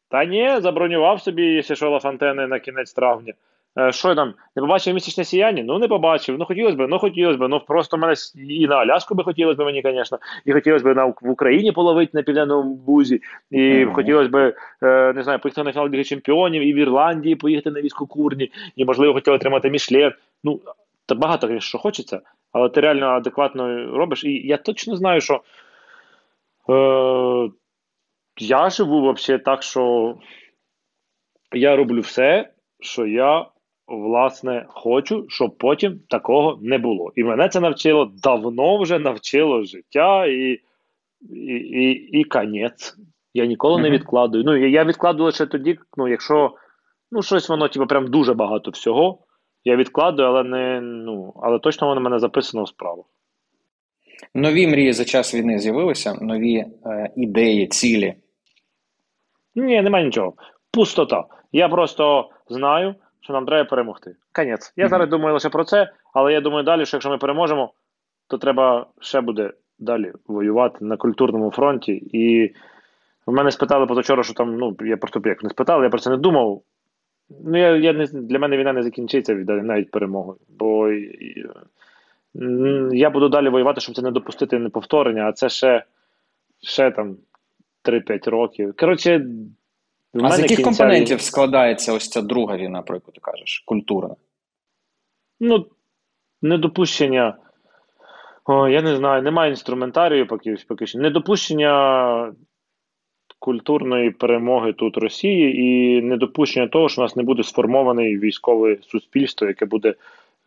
Та 0.10 0.26
ні, 0.26 0.60
забронював 0.60 1.22
собі, 1.22 1.44
якщо 1.44 1.76
що 1.76 1.90
Лафантени 1.90 2.48
на 2.48 2.60
кінець 2.60 2.94
травня. 2.94 3.34
Е, 3.80 3.92
що 3.92 4.16
там, 4.16 4.34
не 4.56 4.62
побачив 4.62 4.94
місячне 4.94 5.24
сіяння? 5.24 5.64
Ну, 5.64 5.80
не 5.80 5.88
побачив. 5.88 6.38
Ну, 6.40 6.46
хотілося 6.46 6.78
б, 6.78 6.88
ну 6.90 7.00
хотілося 7.00 7.38
б. 7.38 7.48
Ну, 7.50 7.60
просто 7.60 7.98
мене 7.98 8.14
і 8.50 8.68
на 8.68 8.76
Аляску 8.76 9.16
би 9.16 9.24
хотілося 9.24 9.64
б 9.64 9.66
мені, 9.66 9.82
звісно, 9.86 10.20
і 10.46 10.54
хотілося 10.54 10.86
б 10.86 10.96
на, 10.96 11.06
в 11.06 11.30
Україні 11.30 11.72
половити 11.72 12.12
на 12.14 12.24
південному 12.24 12.76
бузі, 12.76 13.22
і 13.52 13.60
mm-hmm. 13.60 13.94
хотілося 13.94 14.30
б, 14.30 14.54
е, 14.84 15.14
не 15.14 15.24
знаю, 15.24 15.40
поїхати 15.40 15.64
на 15.64 15.72
фінал 15.72 15.90
Ліги 15.90 16.04
Чемпіонів, 16.04 16.62
і 16.64 16.74
в 16.74 16.78
Ірландії 16.78 17.36
поїхати 17.36 17.72
на 17.72 17.82
військокурні, 17.82 18.52
і, 18.76 18.86
можливо, 18.86 19.14
хотіли 19.14 19.36
отримати 19.36 19.70
Мішлен. 19.70 20.12
Ну, 20.44 20.60
та 21.06 21.16
багато 21.16 21.60
що 21.60 21.78
хочеться 21.78 22.22
але 22.52 22.70
ти 22.70 22.82
реально 22.82 23.06
адекватно 23.06 23.86
робиш. 23.98 24.24
І 24.24 24.48
я 24.48 24.58
точно 24.58 24.96
знаю, 24.96 25.22
що 25.22 25.42
е, 26.70 27.52
я 28.38 28.70
живу 28.70 29.12
взагалі 29.12 29.44
так, 29.44 29.64
що 29.64 30.16
я 31.54 31.76
роблю 31.76 32.02
все, 32.02 32.50
що 32.80 33.06
я. 33.06 33.46
Власне, 33.88 34.66
хочу, 34.70 35.26
щоб 35.30 35.58
потім 35.58 36.00
такого 36.10 36.60
не 36.62 36.78
було. 36.78 37.12
І 37.16 37.24
мене 37.24 37.50
це 37.50 37.60
навчило 37.60 38.12
давно 38.24 38.78
вже 38.78 39.00
навчило 39.00 39.64
життя 39.64 40.26
і 40.26 40.60
і, 41.30 41.56
і, 41.56 41.92
і 42.20 42.24
конець. 42.24 42.98
Я 43.34 43.46
ніколи 43.46 43.78
mm-hmm. 43.78 43.82
не 43.82 43.90
відкладую. 43.90 44.44
Ну, 44.44 44.56
я 44.56 44.84
відкладую 44.84 45.26
лише 45.26 45.46
тоді, 45.46 45.80
ну, 45.98 46.08
якщо 46.08 46.56
ну, 47.12 47.22
щось 47.22 47.50
воно 47.50 47.68
типу, 47.68 47.88
прям 47.88 48.08
дуже 48.08 48.34
багато 48.34 48.72
всього. 48.72 49.20
Я 49.64 49.76
відкладую, 49.76 50.28
але 50.28 50.44
не 50.44 50.82
ну, 50.82 51.34
але 51.44 51.60
точно 51.60 51.88
воно 51.88 52.02
мене 52.02 52.20
записано 52.20 52.64
в 52.64 52.68
справах. 52.68 53.06
Нові 54.34 54.68
мрії 54.68 54.94
за 54.94 55.06
час 55.06 55.36
війни 55.36 55.60
з'явилися, 55.60 56.18
нові 56.22 56.56
е, 56.56 57.12
ідеї, 57.16 57.68
цілі. 57.68 58.14
Ні, 59.56 59.82
немає 59.82 60.06
нічого. 60.06 60.34
Пустота. 60.72 61.24
Я 61.52 61.70
просто 61.70 62.30
знаю, 62.50 62.96
що 63.22 63.34
нам 63.34 63.46
треба 63.46 63.70
перемогти. 63.70 64.16
Конець. 64.32 64.74
Я 64.76 64.86
mm-hmm. 64.86 64.90
зараз 64.90 65.10
думаю 65.10 65.34
лише 65.34 65.50
про 65.50 65.64
це, 65.64 65.92
але 66.14 66.34
я 66.34 66.42
думаю 66.42 66.64
далі, 66.64 66.86
що 66.86 66.98
якщо 66.98 67.10
ми 67.10 67.18
переможемо, 67.18 67.74
то 68.28 68.38
треба 68.38 68.86
ще 69.00 69.22
буде 69.22 69.52
далі 69.80 70.12
воювати 70.28 70.86
на 70.86 70.98
культурному 70.98 71.52
фронті. 71.52 71.92
І 71.94 72.54
в 73.26 73.32
мене 73.32 73.52
спитали 73.52 73.86
позавчора, 73.86 74.24
що 74.24 74.34
там, 74.34 74.58
ну, 74.58 74.76
я 74.82 74.98
просто 74.98 75.22
як 75.26 75.44
не 75.44 75.50
спитав, 75.50 75.84
я 75.84 75.90
про 75.90 76.00
це 76.00 76.10
не 76.10 76.18
думав. 76.18 76.62
Ну, 77.44 77.58
я, 77.58 77.76
я 77.76 77.94
не, 77.94 78.06
Для 78.06 78.40
мене 78.40 78.58
війна 78.58 78.74
не 78.74 78.84
закінчиться 78.84 79.34
навіть 79.34 79.92
перемогою. 79.92 80.38
Бо 80.50 80.92
я 82.92 83.10
буду 83.10 83.30
далі 83.30 83.50
воювати, 83.50 83.82
щоб 83.82 83.96
це 83.96 84.02
не 84.02 84.12
допустити 84.12 84.60
неповторення, 84.60 85.30
а 85.30 85.34
це 85.34 85.50
ще 85.50 85.84
ще 86.62 86.92
там 86.92 87.18
3-5 87.84 88.30
років. 88.30 88.74
Коротше, 88.78 89.26
а 90.14 90.32
з 90.32 90.40
яких 90.40 90.62
компонентів 90.62 91.22
складається 91.22 91.94
ось 91.94 92.10
ця 92.10 92.22
друга 92.22 92.58
війна, 92.58 92.82
про 92.82 92.96
яку 92.96 93.12
ти 93.12 93.20
кажеш? 93.22 93.64
Культурна? 93.66 94.16
Ну, 95.40 95.66
недопущення. 96.42 97.38
О, 98.46 98.68
Я 98.68 98.82
не 98.82 98.96
знаю, 98.96 99.24
немає 99.24 99.50
інструментарію 99.50 100.28
поки, 100.28 100.56
поки 100.68 100.88
що. 100.88 101.00
Недопущення 101.00 102.34
культурної 103.42 104.12
перемоги 104.12 104.74
тут 104.74 104.98
Росії 104.98 105.62
і 105.62 106.02
недопущення 106.02 106.68
того, 106.68 106.90
що 106.90 107.02
у 107.02 107.04
нас 107.04 107.16
не 107.16 107.24
буде 107.24 107.44
сформоване 107.44 108.04
військове 108.04 108.78
суспільство, 108.82 109.48
яке 109.48 109.66
буде, 109.66 109.94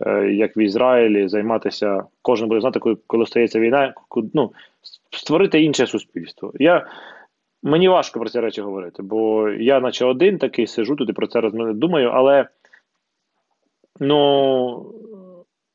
е, 0.00 0.30
як 0.32 0.56
в 0.56 0.58
Ізраїлі, 0.58 1.28
займатися. 1.28 2.04
Кожен 2.22 2.48
буде 2.48 2.60
знати, 2.60 2.78
коли 2.78 2.96
коли 3.06 3.26
стається 3.26 3.60
війна, 3.60 3.94
ну, 4.34 4.52
створити 5.10 5.62
інше 5.62 5.86
суспільство. 5.86 6.52
Я 6.54 6.86
Мені 7.66 7.88
важко 7.88 8.20
про 8.20 8.28
ці 8.28 8.40
речі 8.40 8.60
говорити, 8.62 9.02
бо 9.02 9.48
я, 9.48 9.80
наче 9.80 10.04
один 10.04 10.38
такий, 10.38 10.66
сижу 10.66 10.96
тут 10.96 11.10
і 11.10 11.12
про 11.12 11.26
це 11.26 11.50
думаю, 11.52 12.10
але 12.14 12.48
ну, 14.00 14.92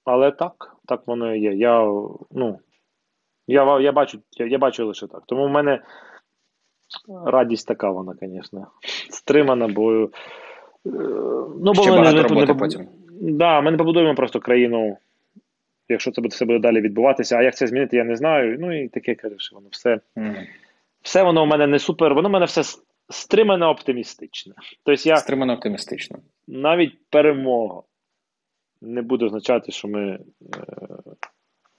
але 0.05 0.31
так, 0.31 0.75
так 0.85 1.07
воно 1.07 1.35
і 1.35 1.39
є. 1.39 1.53
Я 1.53 1.83
ну, 2.31 2.59
я, 3.47 3.79
я, 3.79 3.91
бачу 3.91 4.19
я, 4.31 4.45
я 4.45 4.57
бачу 4.57 4.87
лише 4.87 5.07
так. 5.07 5.23
Тому 5.25 5.45
в 5.45 5.49
мене 5.49 5.81
радість 7.25 7.67
така 7.67 7.89
вона, 7.89 8.13
звісно, 8.21 8.67
стримана, 9.09 9.67
бо. 9.67 10.03
Е, 10.03 10.09
ну, 10.85 11.73
бо 11.75 11.81
Ще 11.81 11.91
ми 11.91 11.99
не, 11.99 12.45
не, 12.45 12.53
потім. 12.53 12.87
Да, 13.21 13.61
ми 13.61 13.71
не 13.71 13.77
побудуємо 13.77 14.15
просто 14.15 14.39
країну, 14.39 14.97
якщо 15.89 16.11
це 16.11 16.21
буде 16.21 16.33
все 16.33 16.45
буде 16.45 16.59
далі 16.59 16.81
відбуватися. 16.81 17.37
А 17.37 17.41
як 17.41 17.55
це 17.55 17.67
змінити, 17.67 17.97
я 17.97 18.03
не 18.03 18.15
знаю. 18.15 18.57
Ну 18.59 18.83
і 18.83 18.87
таке 18.87 19.15
кажеш, 19.15 19.51
воно 19.53 19.67
все. 19.71 19.99
Mm 20.17 20.45
все 21.01 21.23
воно 21.23 21.43
у 21.43 21.45
мене 21.45 21.67
не 21.67 21.79
супер, 21.79 22.13
воно 22.13 22.29
у 22.29 22.31
мене 22.31 22.45
все 22.45 22.63
стримано 23.09 23.69
оптимістичне. 23.69 24.53
Тобто 24.83 25.09
я 25.09 25.17
Стримано 25.17 25.53
оптимістично. 25.53 26.19
Навіть 26.47 26.97
перемога 27.09 27.81
не 28.81 29.01
буде 29.01 29.25
означати, 29.25 29.71
що 29.71 29.87
ми. 29.87 30.11
Е, 30.11 30.19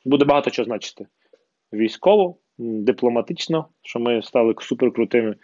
буде 0.04 0.24
багато 0.24 0.50
чого 0.50 0.66
значити. 0.66 1.06
Військово, 1.72 2.36
дипломатично, 2.60 3.66
що 3.82 4.00
ми 4.00 4.22
стали 4.22 4.54
суперкрутими. 4.58 5.36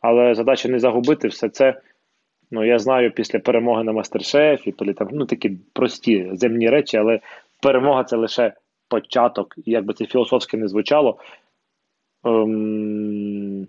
Але 0.00 0.34
задача 0.34 0.68
не 0.68 0.78
загубити 0.78 1.28
все 1.28 1.48
це. 1.48 1.80
Ну, 2.50 2.64
я 2.64 2.78
знаю 2.78 3.12
після 3.12 3.38
перемоги 3.38 3.84
на 3.84 3.92
мастер-шефі, 3.92 4.72
там, 4.72 5.08
ну 5.12 5.26
такі 5.26 5.58
прості 5.72 6.30
земні 6.32 6.70
речі, 6.70 6.96
але 6.96 7.20
перемога 7.62 8.04
це 8.04 8.16
лише 8.16 8.52
початок, 8.88 9.54
і 9.56 9.70
як 9.70 9.84
би 9.84 9.94
це 9.94 10.06
філософськи 10.06 10.56
не 10.56 10.68
звучало. 10.68 11.18
Ем, 12.24 13.66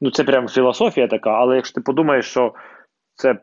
ну, 0.00 0.10
це 0.10 0.24
прям 0.24 0.48
філософія 0.48 1.08
така, 1.08 1.30
але 1.30 1.56
якщо 1.56 1.74
ти 1.74 1.80
подумаєш, 1.80 2.26
що 2.26 2.54
це 3.14 3.38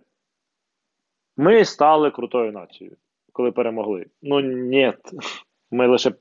ми 1.38 1.66
стали 1.66 2.12
крутою 2.12 2.52
нацією, 2.52 2.96
коли 3.34 3.52
перемогли. 3.52 4.06
Ну 4.22 4.40
ні, 4.40 4.94
ми 5.72 5.88
лише 5.88 6.12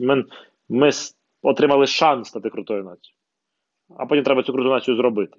ми, 0.00 0.24
ми 0.68 0.90
отримали 1.42 1.86
шанс 1.86 2.28
стати 2.28 2.50
крутою 2.50 2.84
нацією. 2.84 3.16
А 3.96 4.06
потім 4.06 4.24
треба 4.24 4.42
цю 4.42 4.52
круту 4.52 4.68
націю 4.68 4.96
зробити. 4.96 5.36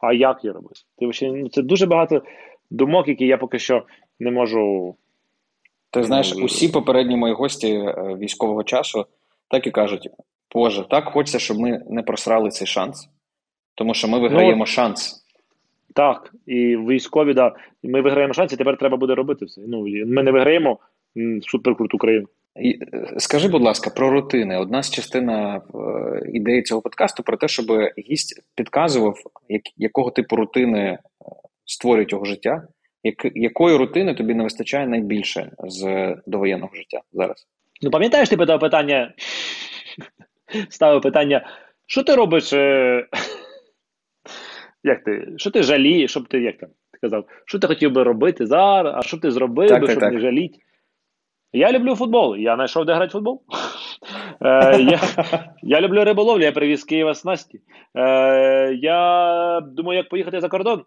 А 0.00 0.12
як 0.12 0.44
її 0.44 0.54
робити? 0.54 0.80
Ти, 0.98 1.30
ну, 1.32 1.48
Це 1.48 1.62
дуже 1.62 1.86
багато 1.86 2.22
думок, 2.70 3.08
які 3.08 3.26
я 3.26 3.38
поки 3.38 3.58
що 3.58 3.82
не 4.20 4.30
можу. 4.30 4.94
Ти 5.90 6.02
знаєш, 6.02 6.34
усі 6.36 6.68
попередні 6.68 7.16
мої 7.16 7.34
гості 7.34 7.72
е, 7.72 8.16
військового 8.20 8.64
часу 8.64 9.06
так 9.48 9.66
і 9.66 9.70
кажуть: 9.70 10.08
Боже, 10.54 10.84
так 10.90 11.04
хочеться, 11.04 11.38
щоб 11.38 11.58
ми 11.58 11.82
не 11.90 12.02
просрали 12.02 12.50
цей 12.50 12.66
шанс, 12.66 13.08
тому 13.74 13.94
що 13.94 14.08
ми 14.08 14.16
ну, 14.16 14.22
виграємо 14.22 14.58
ну, 14.58 14.66
шанс. 14.66 15.26
Так, 15.94 16.34
і 16.46 16.76
військові, 16.76 17.34
да, 17.34 17.54
ми 17.82 18.00
виграємо 18.00 18.34
шанс, 18.34 18.52
і 18.52 18.56
тепер 18.56 18.78
треба 18.78 18.96
буде 18.96 19.14
робити 19.14 19.44
все. 19.44 19.60
Ну, 19.68 19.84
Ми 20.06 20.22
не 20.22 20.30
виграємо 20.30 20.78
суперкруту 21.42 21.98
країну. 21.98 22.26
Е, 22.56 22.78
Скажи, 23.18 23.48
будь 23.48 23.62
ласка, 23.62 23.90
про 23.90 24.10
рутини. 24.10 24.56
Одна 24.56 24.82
з 24.82 24.90
частина 24.90 25.56
е, 25.56 25.60
ідеї 26.32 26.62
цього 26.62 26.82
подкасту 26.82 27.22
про 27.22 27.36
те, 27.36 27.48
щоб 27.48 27.66
гість 27.98 28.42
підказував, 28.54 29.16
як, 29.48 29.62
якого 29.76 30.10
типу 30.10 30.36
рутини 30.36 30.78
е, 30.80 30.98
створюють 31.64 32.12
його 32.12 32.24
життя, 32.24 32.62
як, 33.02 33.16
якої 33.34 33.76
рутини 33.76 34.14
тобі 34.14 34.34
не 34.34 34.42
вистачає 34.42 34.86
найбільше 34.86 35.50
з 35.64 36.14
довоєнного 36.26 36.74
життя 36.74 37.00
зараз? 37.12 37.46
Ну, 37.82 37.90
пам'ятаєш, 37.90 38.28
ти 38.28 38.36
питав 38.36 38.60
питання 38.60 39.14
ставив 40.68 41.02
питання: 41.02 41.46
що 41.86 42.02
ти 42.02 42.14
робиш? 42.14 42.52
Як 44.84 45.04
ти? 45.04 45.28
Що 45.36 45.50
ти 45.50 45.62
жалієш? 45.62 46.10
Щоб 46.10 46.28
ти 46.28 46.40
як 46.40 46.58
там 46.58 46.68
ти 46.68 46.98
казав, 47.00 47.24
що 47.46 47.58
ти 47.58 47.66
хотів 47.66 47.92
би 47.92 48.02
робити 48.02 48.46
зараз, 48.46 48.94
а 48.96 49.02
що 49.02 49.18
ти 49.18 49.30
зробив, 49.30 49.68
так, 49.68 49.80
би, 49.80 49.88
щоб 49.88 50.00
так. 50.00 50.12
не 50.12 50.20
жаліти? 50.20 50.58
Я 51.52 51.72
люблю 51.72 51.96
футбол. 51.96 52.36
Я 52.36 52.54
знайшов, 52.54 52.84
де 52.84 52.94
грати 52.94 53.12
футбол. 53.12 53.42
Е, 54.44 54.80
я 54.80 55.00
я 55.62 55.80
люблю 55.80 56.04
риболовлю, 56.04 56.42
я 56.42 56.52
привіз 56.52 56.84
Києва 56.84 57.14
снасті. 57.14 57.60
Е, 57.96 58.74
Я 58.74 59.60
думаю, 59.60 59.96
як 59.96 60.08
поїхати 60.08 60.40
за 60.40 60.48
кордон. 60.48 60.84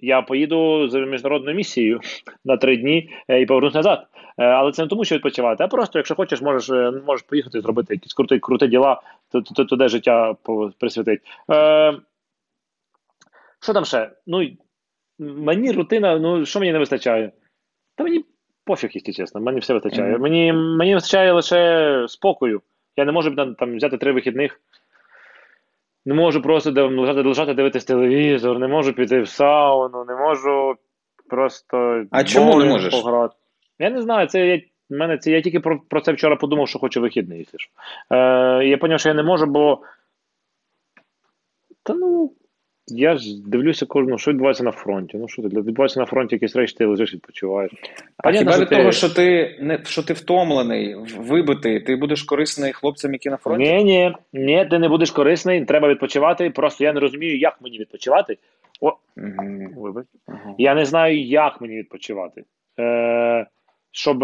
Я 0.00 0.22
поїду 0.22 0.88
з 0.88 1.06
міжнародною 1.06 1.56
місією 1.56 2.00
на 2.44 2.56
три 2.56 2.76
дні 2.76 3.10
е, 3.28 3.40
і 3.40 3.46
повернусь 3.46 3.74
назад. 3.74 4.06
Е, 4.38 4.44
але 4.44 4.72
це 4.72 4.82
не 4.82 4.88
тому, 4.88 5.04
що 5.04 5.14
відпочивати, 5.14 5.64
а 5.64 5.68
просто, 5.68 5.98
якщо 5.98 6.14
хочеш, 6.14 6.42
можеш 6.42 6.92
можеш 7.06 7.26
поїхати 7.26 7.60
зробити 7.60 7.94
якісь 7.94 8.14
круті 8.14 8.38
круті 8.38 8.66
діла, 8.66 9.02
туди 9.68 9.88
життя 9.88 10.34
присвятить. 10.78 11.20
Е, 11.50 11.94
Що 13.60 13.72
там 13.72 13.84
ще? 13.84 14.10
Ну, 14.26 14.50
Мені 15.18 15.72
рутина, 15.72 16.18
ну 16.18 16.46
що 16.46 16.60
мені 16.60 16.72
не 16.72 16.78
вистачає? 16.78 17.32
Та 17.96 18.04
мені 18.04 18.24
пофіг, 18.66 18.90
якщо 18.94 19.12
чесно, 19.12 19.40
мені 19.40 19.60
все 19.60 19.74
вистачає. 19.74 20.14
Mm-hmm. 20.14 20.20
Мені 20.20 20.52
мені 20.52 20.94
вистачає 20.94 21.32
лише 21.32 22.04
спокою. 22.08 22.62
Я 22.96 23.04
не 23.04 23.12
можу 23.12 23.36
там, 23.36 23.54
там 23.54 23.76
взяти 23.76 23.98
три 23.98 24.12
вихідних. 24.12 24.60
Не 26.04 26.14
можу 26.14 26.42
просто 26.42 26.88
лежати, 26.88 27.22
лежати 27.22 27.54
дивитись 27.54 27.84
телевізор, 27.84 28.58
не 28.58 28.68
можу 28.68 28.92
піти 28.92 29.20
в 29.20 29.28
сауну, 29.28 30.04
не 30.04 30.16
можу 30.16 30.74
просто. 31.28 32.04
А 32.10 32.24
чому 32.24 32.58
не 32.58 32.64
можеш? 32.64 32.94
Пограти. 32.94 33.34
Я 33.78 33.90
не 33.90 34.02
знаю, 34.02 34.26
це 34.26 34.46
я, 34.46 34.60
мене 34.90 35.18
це 35.18 35.30
я 35.30 35.40
тільки 35.40 35.60
про 35.60 35.80
про 35.80 36.00
це 36.00 36.12
вчора 36.12 36.36
подумав, 36.36 36.68
що 36.68 36.78
хочу 36.78 37.00
вихідний. 37.00 37.48
Е, 38.10 38.16
Я 38.64 38.76
зрозумів, 38.76 39.00
що 39.00 39.08
я 39.08 39.14
не 39.14 39.22
можу, 39.22 39.46
бо. 39.46 39.82
Та 41.82 41.94
ну. 41.94 42.32
Я 42.88 43.16
ж 43.16 43.42
дивлюся 43.46 43.86
кожного, 43.86 44.18
що 44.18 44.30
відбувається 44.30 44.64
на 44.64 44.72
фронті. 44.72 45.18
Ну 45.18 45.28
що 45.28 45.42
ти 45.42 45.48
відбувається 45.48 46.00
на 46.00 46.06
фронті 46.06 46.34
якісь 46.34 46.56
речі, 46.56 46.74
ти 46.78 46.86
лежиш 46.86 47.14
відпочиваєш. 47.14 47.72
А 48.16 48.32
хіба 48.32 48.58
від 48.58 48.68
того, 48.68 48.92
що 48.92 49.14
ти 49.14 49.56
не 49.60 49.84
що 49.84 50.02
ти 50.02 50.12
втомлений, 50.12 50.96
вибитий, 51.18 51.80
ти 51.80 51.96
будеш 51.96 52.22
корисний 52.22 52.72
хлопцям, 52.72 53.12
які 53.12 53.30
на 53.30 53.36
фронті? 53.36 53.72
Ні, 53.72 53.84
ні, 53.84 54.14
ні, 54.32 54.66
ти 54.70 54.78
не 54.78 54.88
будеш 54.88 55.10
корисний, 55.10 55.64
треба 55.64 55.88
відпочивати. 55.88 56.50
Просто 56.50 56.84
я 56.84 56.92
не 56.92 57.00
розумію, 57.00 57.38
як 57.38 57.58
мені 57.60 57.78
відпочивати. 57.78 58.38
О, 58.80 58.96
угу. 59.16 59.68
вибач. 59.76 60.06
Угу. 60.28 60.54
Я 60.58 60.74
не 60.74 60.84
знаю, 60.84 61.20
як 61.20 61.60
мені 61.60 61.78
відпочивати. 61.78 62.44
Е, 62.80 63.46
щоб. 63.92 64.20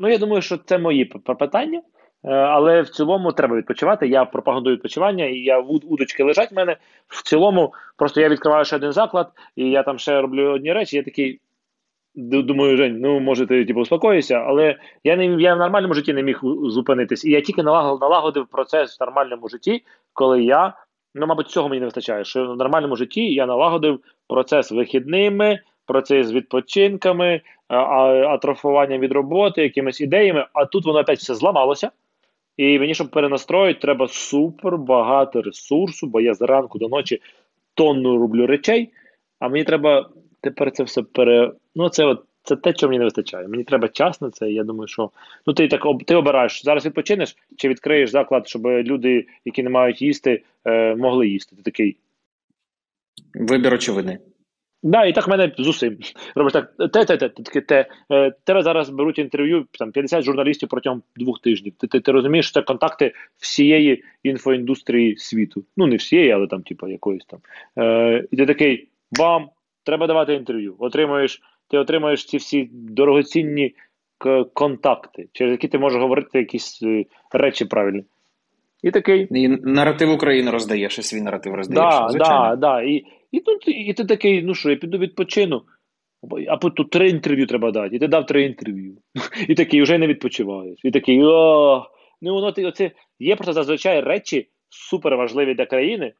Ну, 0.00 0.08
я 0.08 0.18
думаю, 0.18 0.42
що 0.42 0.56
це 0.56 0.78
мої 0.78 1.04
питання, 1.38 1.82
але 2.22 2.82
в 2.82 2.88
цілому 2.88 3.32
треба 3.32 3.56
відпочивати. 3.56 4.08
Я 4.08 4.24
пропагандую 4.24 4.76
відпочивання, 4.76 5.24
і 5.24 5.38
я 5.38 5.58
удочки 5.60 6.24
лежать 6.24 6.52
в 6.52 6.54
мене. 6.54 6.76
В 7.08 7.22
цілому, 7.22 7.74
просто 7.96 8.20
я 8.20 8.28
відкриваю 8.28 8.64
ще 8.64 8.76
один 8.76 8.92
заклад, 8.92 9.30
і 9.56 9.70
я 9.70 9.82
там 9.82 9.98
ще 9.98 10.20
роблю 10.20 10.50
одні 10.50 10.72
речі. 10.72 10.96
Я 10.96 11.02
такий. 11.02 11.40
Думаю, 12.14 12.76
Жень, 12.76 13.00
ну 13.00 13.20
може 13.20 13.46
ти 13.46 13.64
типу, 13.64 13.80
успокоїшся, 13.80 14.34
але 14.34 14.76
я 15.04 15.16
не 15.16 15.26
я 15.26 15.54
в 15.54 15.58
нормальному 15.58 15.94
житті 15.94 16.12
не 16.12 16.22
міг 16.22 16.40
зупинитись. 16.64 17.24
І 17.24 17.30
я 17.30 17.40
тільки 17.40 17.62
налагодив, 17.62 18.46
процес 18.46 19.00
в 19.00 19.02
нормальному 19.02 19.48
житті, 19.48 19.84
коли 20.12 20.42
я, 20.42 20.74
ну, 21.14 21.26
мабуть, 21.26 21.48
цього 21.48 21.68
мені 21.68 21.80
не 21.80 21.86
вистачає. 21.86 22.24
Що 22.24 22.52
в 22.52 22.56
нормальному 22.56 22.96
житті 22.96 23.34
я 23.34 23.46
налагодив 23.46 24.00
процес 24.28 24.70
вихідними, 24.70 25.60
процес 25.86 26.32
відпочинками, 26.32 27.40
атрофуванням 27.68 29.00
від 29.00 29.12
роботи, 29.12 29.62
якимись 29.62 30.00
ідеями, 30.00 30.46
а 30.52 30.64
тут 30.64 30.86
воно 30.86 30.98
опять 30.98 31.18
все 31.18 31.34
зламалося. 31.34 31.90
І 32.58 32.78
мені, 32.78 32.94
щоб 32.94 33.10
перенастроїти, 33.10 33.80
треба 33.80 34.08
супер 34.08 34.78
багато 34.78 35.42
ресурсу, 35.42 36.06
бо 36.06 36.20
я 36.20 36.34
зранку 36.34 36.78
до 36.78 36.88
ночі 36.88 37.22
тонну 37.74 38.18
роблю 38.18 38.46
речей, 38.46 38.92
а 39.38 39.48
мені 39.48 39.64
треба 39.64 40.10
тепер 40.40 40.70
це 40.70 40.82
все 40.82 41.02
пере. 41.02 41.52
Ну, 41.74 41.88
це 41.88 42.04
от, 42.04 42.24
це 42.42 42.56
те, 42.56 42.74
що 42.74 42.86
мені 42.88 42.98
не 42.98 43.04
вистачає. 43.04 43.48
Мені 43.48 43.64
треба 43.64 43.88
час 43.88 44.20
на 44.20 44.30
це. 44.30 44.50
Я 44.50 44.64
думаю, 44.64 44.88
що 44.88 45.10
ну 45.46 45.52
ти 45.52 45.68
так 45.68 45.82
ти 46.06 46.14
обираєш, 46.14 46.64
зараз 46.64 46.86
відпочинеш 46.86 47.36
чи 47.56 47.68
відкриєш 47.68 48.10
заклад, 48.10 48.48
щоб 48.48 48.66
люди, 48.66 49.26
які 49.44 49.62
не 49.62 49.70
мають 49.70 50.02
їсти, 50.02 50.42
е, 50.64 50.94
могли 50.94 51.28
їсти. 51.28 51.56
Ти 51.56 51.62
такий. 51.62 51.96
Вибір 53.34 53.74
очевидний. 53.74 54.18
Да, 54.82 55.04
і 55.04 55.12
так 55.12 55.26
в 55.26 55.30
мене 55.30 55.52
з 55.58 55.68
усім. 55.68 55.96
Робиш 56.34 56.52
так, 56.52 56.72
те, 56.92 57.04
те, 57.04 57.16
те, 57.16 57.28
те, 57.28 57.60
те. 57.60 57.86
Е, 58.12 58.32
тебе 58.44 58.62
зараз 58.62 58.90
беруть 58.90 59.18
інтерв'ю 59.18 59.66
там 59.78 59.92
50 59.92 60.24
журналістів 60.24 60.68
протягом 60.68 61.02
двох 61.16 61.40
тижнів. 61.40 61.72
Ти 61.78 61.86
ти, 61.86 62.00
ти 62.00 62.12
розумієш, 62.12 62.46
що 62.46 62.60
це 62.60 62.62
контакти 62.62 63.12
всієї 63.38 64.04
інфоіндустрії 64.22 65.16
світу. 65.16 65.64
Ну, 65.76 65.86
не 65.86 65.96
всієї, 65.96 66.30
але 66.30 66.46
там, 66.46 66.62
типу, 66.62 66.88
якоїсь 66.88 67.24
там. 67.24 67.40
Е, 67.78 68.24
І 68.30 68.36
ти 68.36 68.46
такий 68.46 68.88
бам, 69.18 69.48
треба 69.84 70.06
давати 70.06 70.34
інтерв'ю. 70.34 70.74
Отримуєш, 70.78 71.42
Ти 71.70 71.78
отримуєш 71.78 72.24
ці 72.24 72.36
всі 72.36 72.68
дорогоцінні 72.72 73.74
контакти, 74.52 75.28
через 75.32 75.52
які 75.52 75.68
ти 75.68 75.78
можеш 75.78 76.00
говорити 76.00 76.38
якісь 76.38 76.82
е, 76.82 77.04
речі 77.32 77.64
правильні. 77.64 78.04
І 78.82 78.90
такий. 78.90 79.28
І 79.30 79.48
наратив 79.48 80.10
України 80.10 80.50
роздаєш, 80.50 80.98
і 80.98 81.02
свій 81.02 81.20
наратив 81.20 81.54
роздаєш. 81.54 81.94
Да, 81.94 82.08
звичайно. 82.08 82.48
Да, 82.48 82.56
да. 82.56 82.82
І 82.82 83.04
і 83.32 83.40
тут 83.40 83.68
і 83.68 83.94
ти 83.94 84.04
такий, 84.04 84.42
ну 84.42 84.54
що, 84.54 84.70
я 84.70 84.76
піду 84.76 84.98
відпочину. 84.98 85.62
А 86.48 86.56
тут 86.56 86.90
три 86.90 87.08
інтерв'ю 87.08 87.46
треба 87.46 87.70
дати. 87.70 87.96
І 87.96 87.98
ти 87.98 88.08
дав 88.08 88.26
три 88.26 88.42
інтерв'ю. 88.42 88.96
І 89.48 89.54
такий 89.54 89.82
вже 89.82 89.98
не 89.98 90.06
відпочиваєш. 90.06 90.80
І 90.84 90.90
такий, 90.90 91.22
о, 91.24 91.86
ну 92.22 92.34
воно 92.34 92.52
ти 92.52 92.64
оце 92.64 92.90
є 93.18 93.36
просто 93.36 93.52
зазвичай 93.52 94.00
речі, 94.00 94.48
супер 94.68 95.16
важливі 95.16 95.54
для 95.54 95.66
країни. 95.66 96.12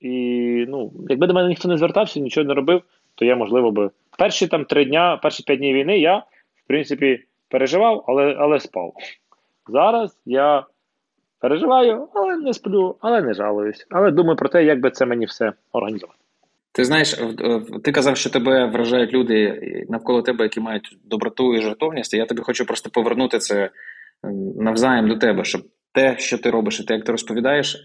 І 0.00 0.10
ну, 0.68 0.92
якби 1.08 1.26
до 1.26 1.34
мене 1.34 1.48
ніхто 1.48 1.68
не 1.68 1.78
звертався, 1.78 2.20
нічого 2.20 2.46
не 2.46 2.54
робив, 2.54 2.82
то 3.14 3.24
я, 3.24 3.36
можливо, 3.36 3.70
би. 3.70 3.90
Перші 4.18 4.46
там 4.46 4.64
три 4.64 4.84
дня, 4.84 5.16
перші 5.16 5.42
п'ять 5.42 5.58
днів 5.58 5.76
війни 5.76 5.98
я, 5.98 6.16
в 6.64 6.66
принципі, 6.66 7.24
переживав, 7.48 8.04
але 8.08 8.36
але 8.38 8.60
спав. 8.60 8.94
Зараз 9.68 10.20
я 10.26 10.66
переживаю, 11.40 12.08
але 12.14 12.36
не 12.36 12.52
сплю, 12.52 12.96
але 13.00 13.22
не 13.22 13.34
жалуюсь. 13.34 13.86
Але 13.90 14.10
думаю 14.10 14.36
про 14.36 14.48
те, 14.48 14.64
як 14.64 14.80
би 14.80 14.90
це 14.90 15.06
мені 15.06 15.26
все 15.26 15.52
організувати. 15.72 16.18
Ти 16.72 16.84
знаєш, 16.84 17.16
ти 17.84 17.92
казав, 17.92 18.16
що 18.16 18.30
тебе 18.30 18.66
вражають 18.66 19.12
люди 19.12 19.60
навколо 19.88 20.22
тебе, 20.22 20.44
які 20.44 20.60
мають 20.60 20.98
доброту 21.04 21.54
і 21.54 21.62
жертовність. 21.62 22.14
і 22.14 22.16
Я 22.16 22.26
тобі 22.26 22.42
хочу 22.42 22.66
просто 22.66 22.90
повернути 22.90 23.38
це 23.38 23.70
навзаєм 24.56 25.08
до 25.08 25.16
тебе, 25.16 25.44
щоб 25.44 25.62
те, 25.92 26.18
що 26.18 26.38
ти 26.38 26.50
робиш, 26.50 26.80
і 26.80 26.84
те, 26.84 26.94
як 26.94 27.04
ти 27.04 27.12
розповідаєш 27.12 27.76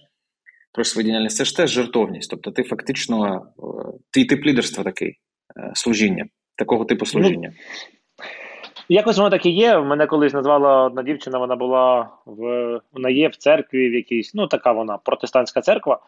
про 0.74 0.84
свою 0.84 1.08
діяльність, 1.08 1.38
це 1.38 1.46
ж 1.46 1.58
теж 1.58 1.70
жертовність. 1.70 2.30
Тобто, 2.30 2.52
ти 2.52 2.64
фактично 2.64 3.46
твій 4.12 4.26
тип 4.26 4.46
лідерства 4.46 4.84
такий 4.84 5.10
е, 5.58 5.72
служіння, 5.76 6.26
такого 6.56 6.86
типу 6.86 7.06
служіння. 7.06 7.50
Ну, 7.54 7.56
Якось 8.90 9.18
воно 9.18 9.30
так 9.30 9.46
і 9.46 9.50
є. 9.50 9.80
Мене 9.80 10.08
колись 10.08 10.34
назвала 10.34 10.84
одна 10.84 11.04
дівчина, 11.04 11.38
вона 11.38 11.56
була 11.56 12.10
в 12.26 12.82
вона 12.94 13.10
є 13.10 13.28
в 13.28 13.36
церкві 13.36 13.90
в 13.90 13.94
якійсь, 13.94 14.34
ну 14.34 14.48
така 14.48 14.72
вона 14.72 14.98
протестантська 14.98 15.62
церква. 15.62 16.00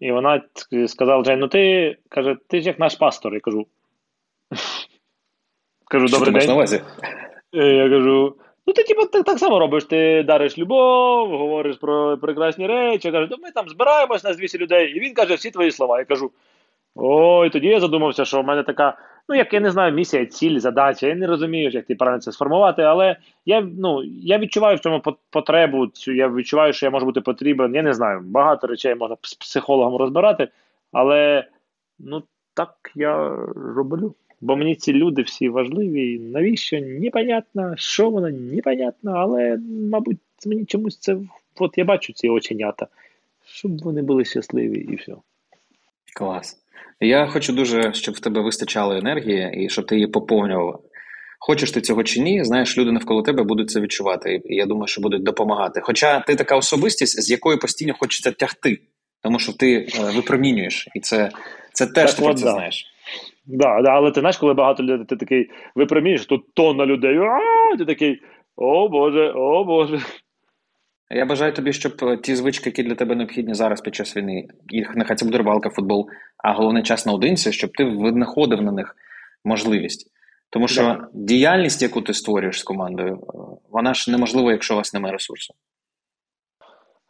І 0.00 0.12
вона 0.12 0.42
сказала: 0.86 1.22
Джей, 1.22 1.36
ну 1.36 1.48
ти 1.48 1.96
каже, 2.08 2.36
ти 2.48 2.60
ж 2.60 2.66
як 2.66 2.78
наш 2.78 2.94
пастор. 2.94 3.34
Я 3.34 3.40
кажу. 3.40 3.66
Кажу, 5.88 6.06
добрий 6.06 6.32
день. 6.32 6.48
на 6.48 6.54
увазі? 6.54 6.82
Е, 7.54 7.66
я 7.66 7.90
кажу: 7.90 8.36
ну 8.66 8.72
ти 8.72 8.82
типу, 8.82 9.06
так, 9.06 9.24
так 9.24 9.38
само 9.38 9.58
робиш, 9.58 9.84
ти 9.84 10.22
дариш 10.22 10.58
любов, 10.58 11.38
говориш 11.38 11.76
про 11.76 12.18
прекрасні 12.18 12.66
речі. 12.66 13.08
Я 13.08 13.12
кажу, 13.12 13.34
ми 13.42 13.50
там 13.50 13.68
збираємось 13.68 14.24
на 14.24 14.32
200 14.32 14.58
людей. 14.58 14.92
І 14.96 15.00
він 15.00 15.14
каже 15.14 15.34
всі 15.34 15.50
твої 15.50 15.70
слова. 15.70 15.98
Я 15.98 16.04
кажу: 16.04 16.30
ой, 16.94 17.50
тоді 17.50 17.66
я 17.66 17.80
задумався, 17.80 18.24
що 18.24 18.42
в 18.42 18.44
мене 18.44 18.62
така 18.62 18.98
ну 19.28 19.34
як 19.34 19.54
я 19.54 19.60
не 19.60 19.70
знаю, 19.70 19.92
місія, 19.92 20.26
ціль, 20.26 20.58
задача. 20.58 21.06
Я 21.06 21.14
не 21.14 21.26
розумію, 21.26 21.70
як 21.70 21.86
ти 21.86 21.94
правильно 21.94 22.20
це 22.20 22.32
сформувати, 22.32 22.82
але 22.82 23.16
я 23.46 23.60
ну, 23.60 24.02
я 24.04 24.38
відчуваю 24.38 24.76
в 24.76 24.80
цьому 24.80 25.02
потребу, 25.30 25.86
цю, 25.86 26.12
я 26.12 26.28
відчуваю, 26.28 26.72
що 26.72 26.86
я 26.86 26.90
можу 26.90 27.06
бути 27.06 27.20
потрібен. 27.20 27.74
Я 27.74 27.82
не 27.82 27.94
знаю, 27.94 28.20
багато 28.24 28.66
речей 28.66 28.94
можна 28.94 29.16
з 29.22 29.34
психологом 29.34 29.96
розбирати, 29.96 30.48
але 30.92 31.44
ну 31.98 32.22
так 32.54 32.92
я 32.94 33.36
роблю. 33.56 34.14
Бо 34.40 34.56
мені 34.56 34.74
ці 34.74 34.92
люди 34.92 35.22
всі 35.22 35.48
важливі. 35.48 36.18
Навіщо? 36.18 36.80
Непонятно, 36.80 37.74
що 37.76 38.10
воно, 38.10 38.30
непонятно, 38.30 39.12
але, 39.12 39.58
мабуть, 39.90 40.18
мені 40.46 40.64
чомусь 40.64 40.98
це. 40.98 41.16
От 41.58 41.78
я 41.78 41.84
бачу 41.84 42.12
ці 42.12 42.28
оченята, 42.28 42.86
щоб 43.44 43.82
вони 43.82 44.02
були 44.02 44.24
щасливі 44.24 44.78
і 44.78 44.96
все. 44.96 45.12
Клас. 46.14 46.65
Я 47.00 47.26
хочу 47.26 47.52
дуже, 47.52 47.92
щоб 47.92 48.14
в 48.14 48.20
тебе 48.20 48.40
вистачало 48.40 48.94
енергії 48.94 49.64
і 49.64 49.68
щоб 49.68 49.86
ти 49.86 49.94
її 49.94 50.06
поповнював. 50.06 50.82
Хочеш 51.38 51.70
ти 51.70 51.80
цього 51.80 52.02
чи 52.02 52.20
ні, 52.20 52.44
знаєш, 52.44 52.78
люди 52.78 52.92
навколо 52.92 53.22
тебе 53.22 53.42
будуть 53.42 53.70
це 53.70 53.80
відчувати, 53.80 54.40
і 54.44 54.54
я 54.56 54.66
думаю, 54.66 54.86
що 54.86 55.00
будуть 55.00 55.22
допомагати. 55.22 55.80
Хоча 55.80 56.20
ти 56.20 56.36
така 56.36 56.56
особистість, 56.56 57.22
з 57.22 57.30
якою 57.30 57.58
постійно 57.58 57.94
хочеться 57.98 58.32
тягти, 58.32 58.78
тому 59.22 59.38
що 59.38 59.52
ти 59.52 59.74
е, 59.74 59.86
випромінюєш, 60.14 60.88
і 60.94 61.00
це 61.00 61.30
це 61.72 61.86
теж 61.86 62.14
так, 62.14 62.24
ти 62.24 62.30
от, 62.30 62.38
це 62.38 62.44
да. 62.44 62.50
знаєш. 62.50 62.86
Да, 63.46 63.82
да, 63.82 63.90
але 63.90 64.10
ти 64.10 64.20
знаєш, 64.20 64.36
коли 64.36 64.54
багато 64.54 64.82
людей, 64.82 65.06
ти 65.08 65.16
такий 65.16 65.50
випромінюєш, 65.74 66.26
тут 66.26 66.54
тонна 66.54 66.86
людей, 66.86 67.18
а 67.18 67.76
ти 67.76 67.84
такий, 67.84 68.22
о 68.56 68.88
Боже, 68.88 69.32
о 69.36 69.64
Боже. 69.64 70.00
Я 71.10 71.24
бажаю 71.24 71.52
тобі, 71.52 71.72
щоб 71.72 71.92
е, 72.02 72.16
ті 72.16 72.36
звички, 72.36 72.68
які 72.68 72.82
для 72.82 72.94
тебе 72.94 73.14
необхідні 73.14 73.54
зараз 73.54 73.80
під 73.80 73.94
час 73.94 74.16
війни, 74.16 74.48
їх 74.68 74.96
нехай 74.96 75.16
це 75.16 75.24
буде 75.24 75.38
рибалка, 75.38 75.70
футбол, 75.70 76.08
а 76.38 76.52
головне 76.52 76.82
час 76.82 77.06
наодинці, 77.06 77.52
щоб 77.52 77.72
ти 77.72 77.84
винаходив 77.84 78.62
на 78.62 78.72
них 78.72 78.96
можливість. 79.44 80.10
Тому 80.50 80.68
що 80.68 80.82
yeah. 80.82 81.06
діяльність, 81.12 81.82
яку 81.82 82.02
ти 82.02 82.14
створюєш 82.14 82.60
з 82.60 82.62
командою, 82.62 83.14
е, 83.14 83.38
вона 83.70 83.94
ж 83.94 84.10
неможлива, 84.10 84.52
якщо 84.52 84.74
у 84.74 84.76
вас 84.76 84.94
немає 84.94 85.12
ресурсу. 85.12 85.54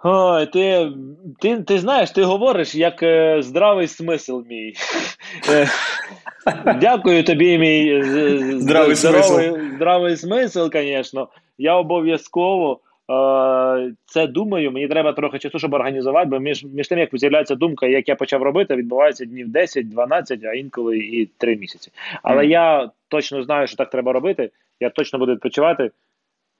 Ой, 0.04 0.46
ти 0.46 0.92
ти, 1.40 1.62
ти 1.62 1.78
знаєш, 1.78 2.10
ти 2.10 2.22
говориш 2.22 2.74
як 2.74 3.02
е, 3.02 3.42
здравий 3.42 3.86
смисл 3.86 4.40
мій. 4.48 4.74
Е, 5.50 5.68
дякую 6.80 7.24
тобі, 7.24 7.58
мій 7.58 8.02
здравий, 8.58 8.96
смисл, 8.96 9.40
здравий 9.76 10.16
смисл, 10.16 10.68
звісно. 10.72 11.28
Я 11.58 11.74
обов'язково 11.74 12.80
це 14.06 14.26
думаю, 14.26 14.72
мені 14.72 14.88
треба 14.88 15.12
трохи 15.12 15.38
часу, 15.38 15.58
щоб 15.58 15.74
організувати, 15.74 16.28
бо 16.28 16.38
між 16.38 16.64
між 16.64 16.88
тим, 16.88 16.98
як 16.98 17.10
з'являється 17.12 17.54
думка, 17.54 17.86
як 17.86 18.08
я 18.08 18.14
почав 18.14 18.42
робити, 18.42 18.76
відбувається 18.76 19.24
днів 19.24 19.48
10, 19.48 19.88
12, 19.88 20.44
а 20.44 20.52
інколи 20.52 20.98
і 20.98 21.26
3 21.26 21.56
місяці. 21.56 21.92
Але 22.22 22.42
mm. 22.42 22.48
я 22.48 22.90
точно 23.08 23.42
знаю, 23.42 23.66
що 23.66 23.76
так 23.76 23.90
треба 23.90 24.12
робити. 24.12 24.50
Я 24.80 24.90
точно 24.90 25.18
буду 25.18 25.32
відпочивати. 25.32 25.90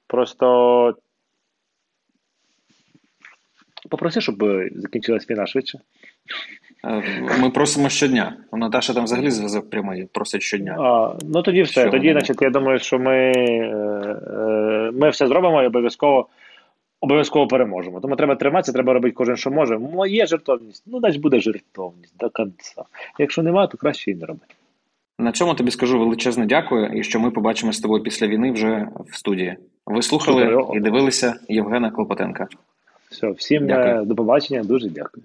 Просто 0.07 0.97
попроси, 3.89 4.21
щоб 4.21 4.43
закінчилась 4.75 5.29
війна 5.29 5.47
швидше. 5.47 5.79
Е, 6.85 7.03
ми 7.41 7.49
просимо 7.49 7.89
щодня. 7.89 8.37
Наташа 8.53 8.93
там 8.93 9.03
взагалі 9.03 9.31
зв'язок 9.31 9.69
прямий, 9.69 10.07
просить 10.11 10.41
щодня. 10.41 10.75
А, 10.79 11.13
Ну 11.23 11.41
тоді 11.41 11.61
все. 11.61 11.81
Що 11.81 11.91
тоді, 11.91 12.11
значить, 12.11 12.41
я 12.41 12.49
думаю, 12.49 12.79
що 12.79 12.99
ми 12.99 13.15
е, 13.15 14.91
ми 14.93 15.09
все 15.09 15.27
зробимо 15.27 15.63
і 15.63 15.67
обов'язково 15.67 16.27
обов'язково 17.01 17.47
переможемо. 17.47 17.99
Тому 17.99 18.15
треба 18.15 18.35
триматися, 18.35 18.71
треба 18.71 18.93
робити 18.93 19.15
кожен, 19.15 19.37
що 19.37 19.51
може. 19.51 19.79
Є 20.07 20.25
жертовність, 20.25 20.83
ну 20.85 20.99
значить 20.99 21.21
буде 21.21 21.39
жертовність 21.39 22.17
до 22.19 22.29
кінця. 22.29 22.83
Якщо 23.19 23.43
немає, 23.43 23.67
то 23.67 23.77
краще 23.77 24.11
і 24.11 24.15
не 24.15 24.25
робити. 24.25 24.53
На 25.19 25.31
цьому 25.31 25.53
тобі 25.53 25.71
скажу 25.71 25.99
величезне 25.99 26.45
дякую, 26.45 26.99
і 26.99 27.03
що 27.03 27.19
ми 27.19 27.31
побачимо 27.31 27.73
з 27.73 27.79
тобою 27.79 28.03
після 28.03 28.27
війни 28.27 28.51
вже 28.51 28.87
в 29.09 29.15
студії. 29.15 29.57
Ви 29.85 30.01
слухали 30.01 30.45
Супер. 30.45 30.77
і 30.77 30.79
дивилися 30.79 31.39
Євгена 31.47 31.91
Клопотенка. 31.91 32.47
Все, 33.09 33.29
всім 33.29 33.67
дякую. 33.67 34.05
до 34.05 34.15
побачення, 34.15 34.63
дуже 34.63 34.89
дякую. 34.89 35.23